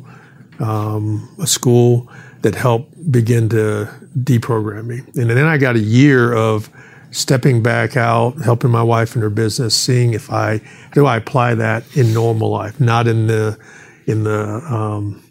um, 0.59 1.29
a 1.39 1.47
school 1.47 2.09
that 2.41 2.55
helped 2.55 3.11
begin 3.11 3.49
to 3.49 3.89
deprogram 4.17 4.85
me. 4.85 4.99
And 5.19 5.29
then 5.29 5.45
I 5.45 5.57
got 5.57 5.75
a 5.75 5.79
year 5.79 6.33
of 6.33 6.69
stepping 7.11 7.61
back 7.61 7.95
out, 7.95 8.41
helping 8.41 8.71
my 8.71 8.83
wife 8.83 9.15
in 9.15 9.21
her 9.21 9.29
business, 9.29 9.75
seeing 9.75 10.13
if 10.13 10.31
I 10.31 10.61
do 10.93 11.05
I 11.05 11.17
apply 11.17 11.55
that 11.55 11.83
in 11.95 12.13
normal 12.13 12.49
life, 12.49 12.79
not 12.79 13.07
in 13.07 13.27
the 13.27 13.57
in 14.07 14.23
the 14.23 14.39
um, 14.39 15.23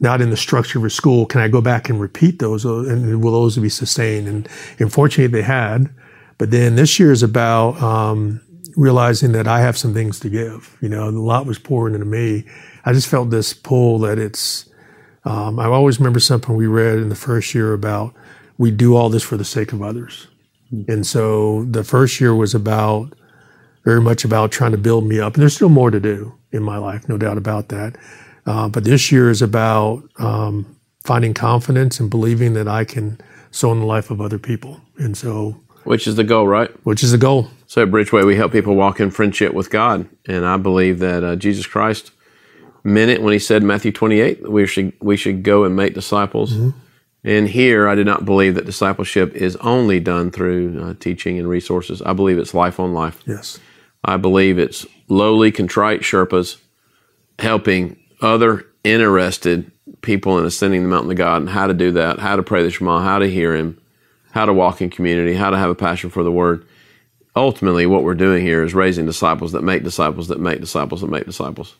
not 0.00 0.20
in 0.20 0.30
the 0.30 0.36
structure 0.36 0.78
of 0.78 0.84
a 0.84 0.90
school. 0.90 1.26
Can 1.26 1.40
I 1.40 1.48
go 1.48 1.60
back 1.60 1.88
and 1.88 2.00
repeat 2.00 2.38
those, 2.38 2.64
uh, 2.64 2.84
and 2.88 3.22
will 3.22 3.32
those 3.32 3.58
be 3.58 3.68
sustained? 3.68 4.28
And 4.28 4.48
unfortunately, 4.78 5.26
they 5.26 5.44
had. 5.44 5.90
But 6.38 6.52
then 6.52 6.76
this 6.76 7.00
year 7.00 7.10
is 7.10 7.24
about 7.24 7.82
um, 7.82 8.40
realizing 8.76 9.32
that 9.32 9.48
I 9.48 9.60
have 9.60 9.76
some 9.76 9.92
things 9.92 10.20
to 10.20 10.30
give. 10.30 10.76
You 10.80 10.88
know, 10.88 11.08
a 11.08 11.10
lot 11.10 11.46
was 11.46 11.58
pouring 11.58 11.94
into 11.94 12.06
me. 12.06 12.44
I 12.84 12.92
just 12.92 13.08
felt 13.08 13.30
this 13.30 13.52
pull 13.54 13.98
that 14.00 14.18
it's. 14.18 14.68
Um, 15.24 15.58
I 15.58 15.66
always 15.66 15.98
remember 15.98 16.20
something 16.20 16.56
we 16.56 16.66
read 16.66 16.98
in 16.98 17.08
the 17.08 17.14
first 17.14 17.54
year 17.54 17.72
about 17.74 18.14
we 18.56 18.70
do 18.70 18.96
all 18.96 19.08
this 19.08 19.22
for 19.22 19.36
the 19.36 19.44
sake 19.44 19.72
of 19.72 19.82
others. 19.82 20.28
And 20.88 21.06
so 21.06 21.64
the 21.64 21.84
first 21.84 22.20
year 22.20 22.34
was 22.34 22.54
about 22.54 23.12
very 23.84 24.00
much 24.00 24.24
about 24.24 24.52
trying 24.52 24.72
to 24.72 24.78
build 24.78 25.06
me 25.06 25.18
up. 25.20 25.34
And 25.34 25.42
there's 25.42 25.54
still 25.54 25.68
more 25.68 25.90
to 25.90 26.00
do 26.00 26.34
in 26.52 26.62
my 26.62 26.78
life, 26.78 27.08
no 27.08 27.16
doubt 27.18 27.38
about 27.38 27.68
that. 27.68 27.96
Uh, 28.46 28.68
but 28.68 28.84
this 28.84 29.10
year 29.12 29.30
is 29.30 29.42
about 29.42 30.02
um, 30.18 30.78
finding 31.04 31.34
confidence 31.34 32.00
and 32.00 32.10
believing 32.10 32.54
that 32.54 32.68
I 32.68 32.84
can 32.84 33.20
sow 33.50 33.72
in 33.72 33.80
the 33.80 33.86
life 33.86 34.10
of 34.10 34.20
other 34.20 34.38
people. 34.38 34.80
And 34.98 35.16
so, 35.16 35.60
Which 35.84 36.06
is 36.06 36.16
the 36.16 36.24
goal, 36.24 36.46
right? 36.46 36.70
which 36.84 37.02
is 37.02 37.12
the 37.12 37.18
goal. 37.18 37.48
So 37.66 37.82
at 37.82 37.88
Bridgeway, 37.88 38.26
we 38.26 38.36
help 38.36 38.52
people 38.52 38.74
walk 38.74 39.00
in 39.00 39.10
friendship 39.10 39.52
with 39.52 39.70
God, 39.70 40.08
and 40.26 40.46
I 40.46 40.56
believe 40.56 41.00
that 41.00 41.22
uh, 41.22 41.36
Jesus 41.36 41.66
Christ 41.66 42.12
it 42.96 43.22
when 43.22 43.32
He 43.32 43.38
said 43.38 43.62
Matthew 43.62 43.92
28 43.92 44.48
we 44.50 44.66
should 44.66 44.92
we 45.00 45.16
should 45.16 45.42
go 45.42 45.64
and 45.64 45.76
make 45.76 45.94
disciples. 45.94 46.54
And 47.24 47.48
here, 47.48 47.88
I 47.88 47.94
do 47.94 48.04
not 48.04 48.24
believe 48.24 48.54
that 48.54 48.64
discipleship 48.64 49.34
is 49.34 49.56
only 49.56 49.98
done 49.98 50.30
through 50.30 50.80
uh, 50.82 50.94
teaching 51.00 51.38
and 51.38 51.48
resources. 51.48 52.00
I 52.02 52.12
believe 52.12 52.38
it's 52.38 52.54
life 52.54 52.78
on 52.78 52.94
life. 52.94 53.22
Yes. 53.26 53.58
I 54.04 54.16
believe 54.16 54.58
it's 54.58 54.86
lowly, 55.08 55.50
contrite 55.50 56.02
Sherpas 56.02 56.58
helping 57.38 57.98
other 58.20 58.64
interested 58.84 59.70
people 60.02 60.38
in 60.38 60.44
ascending 60.44 60.82
the 60.82 60.88
mountain 60.88 61.10
of 61.10 61.16
God 61.16 61.42
and 61.42 61.50
how 61.50 61.66
to 61.66 61.74
do 61.74 61.92
that, 61.92 62.18
how 62.18 62.36
to 62.36 62.42
pray 62.42 62.62
the 62.62 62.70
Shema, 62.70 63.00
how 63.00 63.18
to 63.18 63.28
hear 63.28 63.54
Him, 63.54 63.80
how 64.30 64.46
to 64.46 64.52
walk 64.52 64.80
in 64.80 64.90
community, 64.90 65.34
how 65.34 65.50
to 65.50 65.58
have 65.58 65.70
a 65.70 65.74
passion 65.74 66.10
for 66.10 66.22
the 66.22 66.32
Word. 66.32 66.66
Ultimately, 67.34 67.86
what 67.86 68.04
we're 68.04 68.14
doing 68.14 68.44
here 68.44 68.62
is 68.62 68.74
raising 68.74 69.06
disciples 69.06 69.52
that 69.52 69.62
make 69.62 69.82
disciples 69.82 70.28
that 70.28 70.40
make 70.40 70.60
disciples 70.60 71.00
that 71.00 71.10
make 71.10 71.26
disciples. 71.26 71.76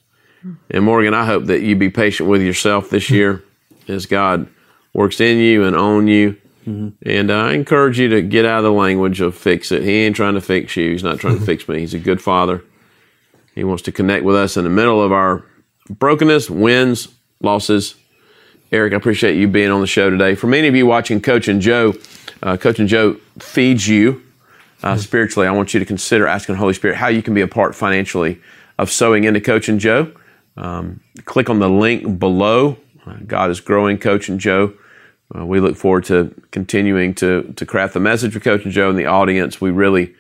And 0.71 0.85
Morgan, 0.85 1.15
I 1.15 1.25
hope 1.25 1.47
that 1.47 1.63
you 1.63 1.77
be 1.77 1.91
patient 1.91 2.29
with 2.29 2.43
yourself 2.43 2.91
this 2.91 3.11
year 3.11 3.43
as 3.89 4.07
God 4.07 4.49
works 4.93 5.21
in 5.21 5.39
you 5.39 5.65
and 5.65 5.77
on 5.77 6.07
you 6.09 6.37
And 7.03 7.31
uh, 7.31 7.35
I 7.47 7.53
encourage 7.53 7.99
you 7.99 8.09
to 8.11 8.21
get 8.21 8.45
out 8.45 8.59
of 8.59 8.65
the 8.65 8.73
language 8.73 9.21
of 9.21 9.35
fix 9.35 9.73
it. 9.73 9.83
He 9.83 10.05
ain't 10.05 10.17
trying 10.17 10.35
to 10.35 10.41
fix 10.41 10.77
you. 10.77 10.91
He's 10.93 11.03
not 11.03 11.19
trying 11.19 11.39
to 11.39 11.45
fix 11.45 11.67
me. 11.69 11.81
He's 11.81 11.95
a 11.95 11.99
good 11.99 12.21
father. 12.21 12.63
He 13.55 13.65
wants 13.65 13.83
to 13.85 13.93
connect 13.93 14.25
with 14.25 14.37
us 14.37 14.57
in 14.57 14.65
the 14.65 14.71
middle 14.71 15.03
of 15.03 15.11
our 15.11 15.45
brokenness, 15.89 16.51
wins, 16.51 17.09
losses. 17.41 17.95
Eric, 18.71 18.93
I 18.93 18.97
appreciate 18.97 19.37
you 19.37 19.49
being 19.49 19.71
on 19.71 19.81
the 19.81 19.87
show 19.87 20.11
today. 20.11 20.35
For 20.35 20.47
many 20.47 20.69
of 20.69 20.77
you 20.77 20.85
watching 20.85 21.23
Coach 21.23 21.49
and 21.49 21.61
Joe, 21.61 21.95
uh, 22.43 22.59
Coach 22.59 22.79
and 22.79 22.89
Joe 22.89 23.15
feeds 23.39 23.89
you 23.89 24.23
uh, 24.83 24.97
spiritually. 24.99 25.49
I 25.49 25.53
want 25.53 25.73
you 25.73 25.81
to 25.81 25.87
consider 25.87 26.27
asking 26.27 26.57
the 26.57 26.59
Holy 26.59 26.75
Spirit 26.75 26.97
how 26.97 27.09
you 27.09 27.23
can 27.23 27.33
be 27.33 27.41
a 27.41 27.49
part 27.49 27.75
financially 27.75 28.41
of 28.79 28.91
sowing 28.91 29.25
into 29.25 29.41
Coach 29.41 29.71
and 29.71 29.81
Joe. 29.81 30.13
Um, 30.59 31.01
click 31.25 31.49
on 31.49 31.61
the 31.61 31.71
link 31.71 32.19
below. 32.19 32.77
Uh, 33.07 33.17
God 33.27 33.51
is 33.51 33.61
growing 33.61 33.97
Coach 33.97 34.29
and 34.29 34.41
Joe. 34.41 34.75
Uh, 35.35 35.47
we 35.47 35.61
look 35.61 35.77
forward 35.77 36.05
to 36.05 36.35
continuing 36.51 37.15
to 37.15 37.53
to 37.57 37.65
craft 37.65 37.95
the 37.95 38.01
message 38.01 38.33
for 38.33 38.41
Coach 38.41 38.65
and 38.65 38.73
Joe 38.73 38.91
and 38.91 38.99
the 38.99 39.07
audience. 39.07 39.61
We 39.61 39.71
really 39.71 40.15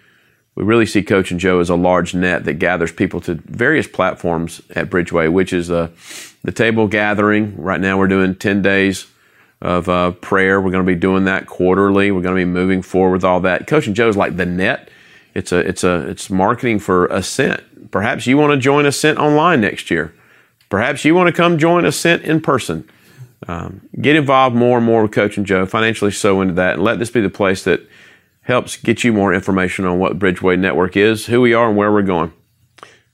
we 0.55 0.65
really 0.65 0.87
see 0.87 1.03
Coach 1.03 1.31
and 1.31 1.41
Joe 1.41 1.61
as 1.61 1.71
a 1.71 1.75
large 1.75 2.15
net 2.15 2.45
that 2.45 2.55
gathers 2.55 2.93
people 2.93 3.21
to 3.23 3.35
various 3.35 3.89
platforms 3.89 4.63
at 4.75 4.91
Bridgeway, 4.91 5.33
which 5.33 5.53
is 5.53 5.71
uh, 5.71 5.91
the 6.45 6.53
table 6.53 6.87
gathering. 6.87 7.61
Right 7.61 7.81
now, 7.81 7.99
we're 7.99 8.09
doing 8.09 8.35
ten 8.37 8.63
days 8.63 9.07
of 9.61 9.89
uh, 9.89 10.13
prayer. 10.13 10.61
We're 10.61 10.71
going 10.71 10.87
to 10.87 10.93
be 10.93 10.99
doing 10.99 11.25
that 11.25 11.47
quarterly. 11.47 12.13
We're 12.13 12.23
going 12.23 12.37
to 12.37 12.41
be 12.41 12.45
moving 12.45 12.83
forward 12.83 13.15
with 13.15 13.25
all 13.25 13.41
that. 13.41 13.67
Coach 13.67 13.89
and 13.89 13.97
Joe 13.97 14.09
is 14.09 14.17
like 14.17 14.37
the 14.37 14.47
net. 14.47 14.89
It's 15.35 15.53
a 15.53 15.59
it's 15.59 15.85
a 15.85 16.09
it's 16.09 16.31
marketing 16.31 16.79
for 16.79 17.07
Ascent. 17.07 17.91
Perhaps 17.91 18.27
you 18.27 18.37
want 18.37 18.53
to 18.53 18.59
join 18.59 18.87
Ascent 18.87 19.19
online 19.19 19.63
next 19.63 19.91
year. 19.91 20.13
Perhaps 20.69 21.05
you 21.05 21.15
want 21.15 21.29
to 21.29 21.33
come 21.33 21.59
join 21.59 21.85
Ascent 21.85 22.23
in 22.23 22.41
person. 22.41 22.89
Um, 23.47 23.89
get 24.01 24.17
involved 24.17 24.57
more 24.57 24.79
and 24.79 24.87
more 24.87 25.03
with 25.03 25.13
Coach 25.13 25.37
and 25.37 25.47
Joe. 25.47 25.65
Financially 25.65 26.11
sow 26.11 26.41
into 26.41 26.55
that, 26.55 26.75
and 26.75 26.85
let 26.85 26.99
this 26.99 27.11
be 27.11 27.21
the 27.21 27.31
place 27.31 27.65
that 27.65 27.81
helps 28.43 28.77
get 28.77 29.05
you 29.05 29.13
more 29.13 29.33
information 29.33 29.85
on 29.85 29.99
what 29.99 30.19
Bridgeway 30.19 30.59
Network 30.59 30.97
is, 30.97 31.27
who 31.27 31.41
we 31.41 31.55
are, 31.55 31.69
and 31.69 31.77
where 31.77 31.93
we're 31.93 32.03
going. 32.03 32.33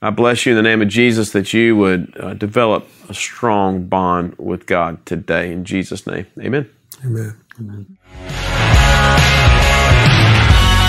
I 0.01 0.11
bless 0.11 0.45
you 0.45 0.53
in 0.53 0.57
the 0.57 0.63
name 0.63 0.83
of 0.83 0.89
Jesus 0.89 1.33
that 1.33 1.53
you 1.53 1.77
would 1.77 2.15
uh, 2.21 2.35
develop 2.35 2.87
a 3.09 3.15
strong 3.15 3.87
bond 3.87 4.37
with 4.39 4.67
God 4.67 5.05
today. 5.07 5.51
In 5.51 5.65
Jesus' 5.65 6.07
name, 6.07 6.27
amen. 6.39 6.69
amen. 7.05 7.37
Amen. 7.59 7.97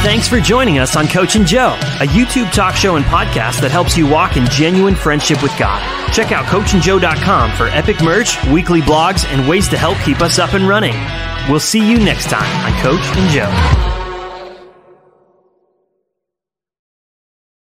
Thanks 0.06 0.28
for 0.28 0.40
joining 0.40 0.78
us 0.78 0.96
on 0.96 1.08
Coach 1.08 1.36
and 1.36 1.48
Joe, 1.48 1.74
a 2.00 2.06
YouTube 2.06 2.52
talk 2.52 2.76
show 2.76 2.96
and 2.96 3.04
podcast 3.06 3.62
that 3.62 3.72
helps 3.72 3.98
you 3.98 4.08
walk 4.08 4.38
in 4.38 4.46
genuine 4.52 4.94
friendship 4.94 5.42
with 5.42 5.52
God. 5.58 5.82
Check 6.14 6.32
out 6.32 6.46
coachandjoe.com 6.46 7.52
for 7.54 7.70
epic 7.70 8.04
merch, 8.04 8.38
weekly 8.46 8.82
blogs, 8.82 9.26
and 9.26 9.50
ways 9.50 9.68
to 9.70 9.78
help 9.80 9.98
keep 10.06 10.22
us 10.22 10.38
up 10.38 10.54
and 10.54 10.68
running. 10.68 10.94
We'll 11.50 11.60
see 11.60 11.90
you 11.90 11.98
next 11.98 12.30
time 12.30 12.72
on 12.72 12.80
Coach 12.84 13.02
and 13.18 13.32
Joe. 13.32 13.95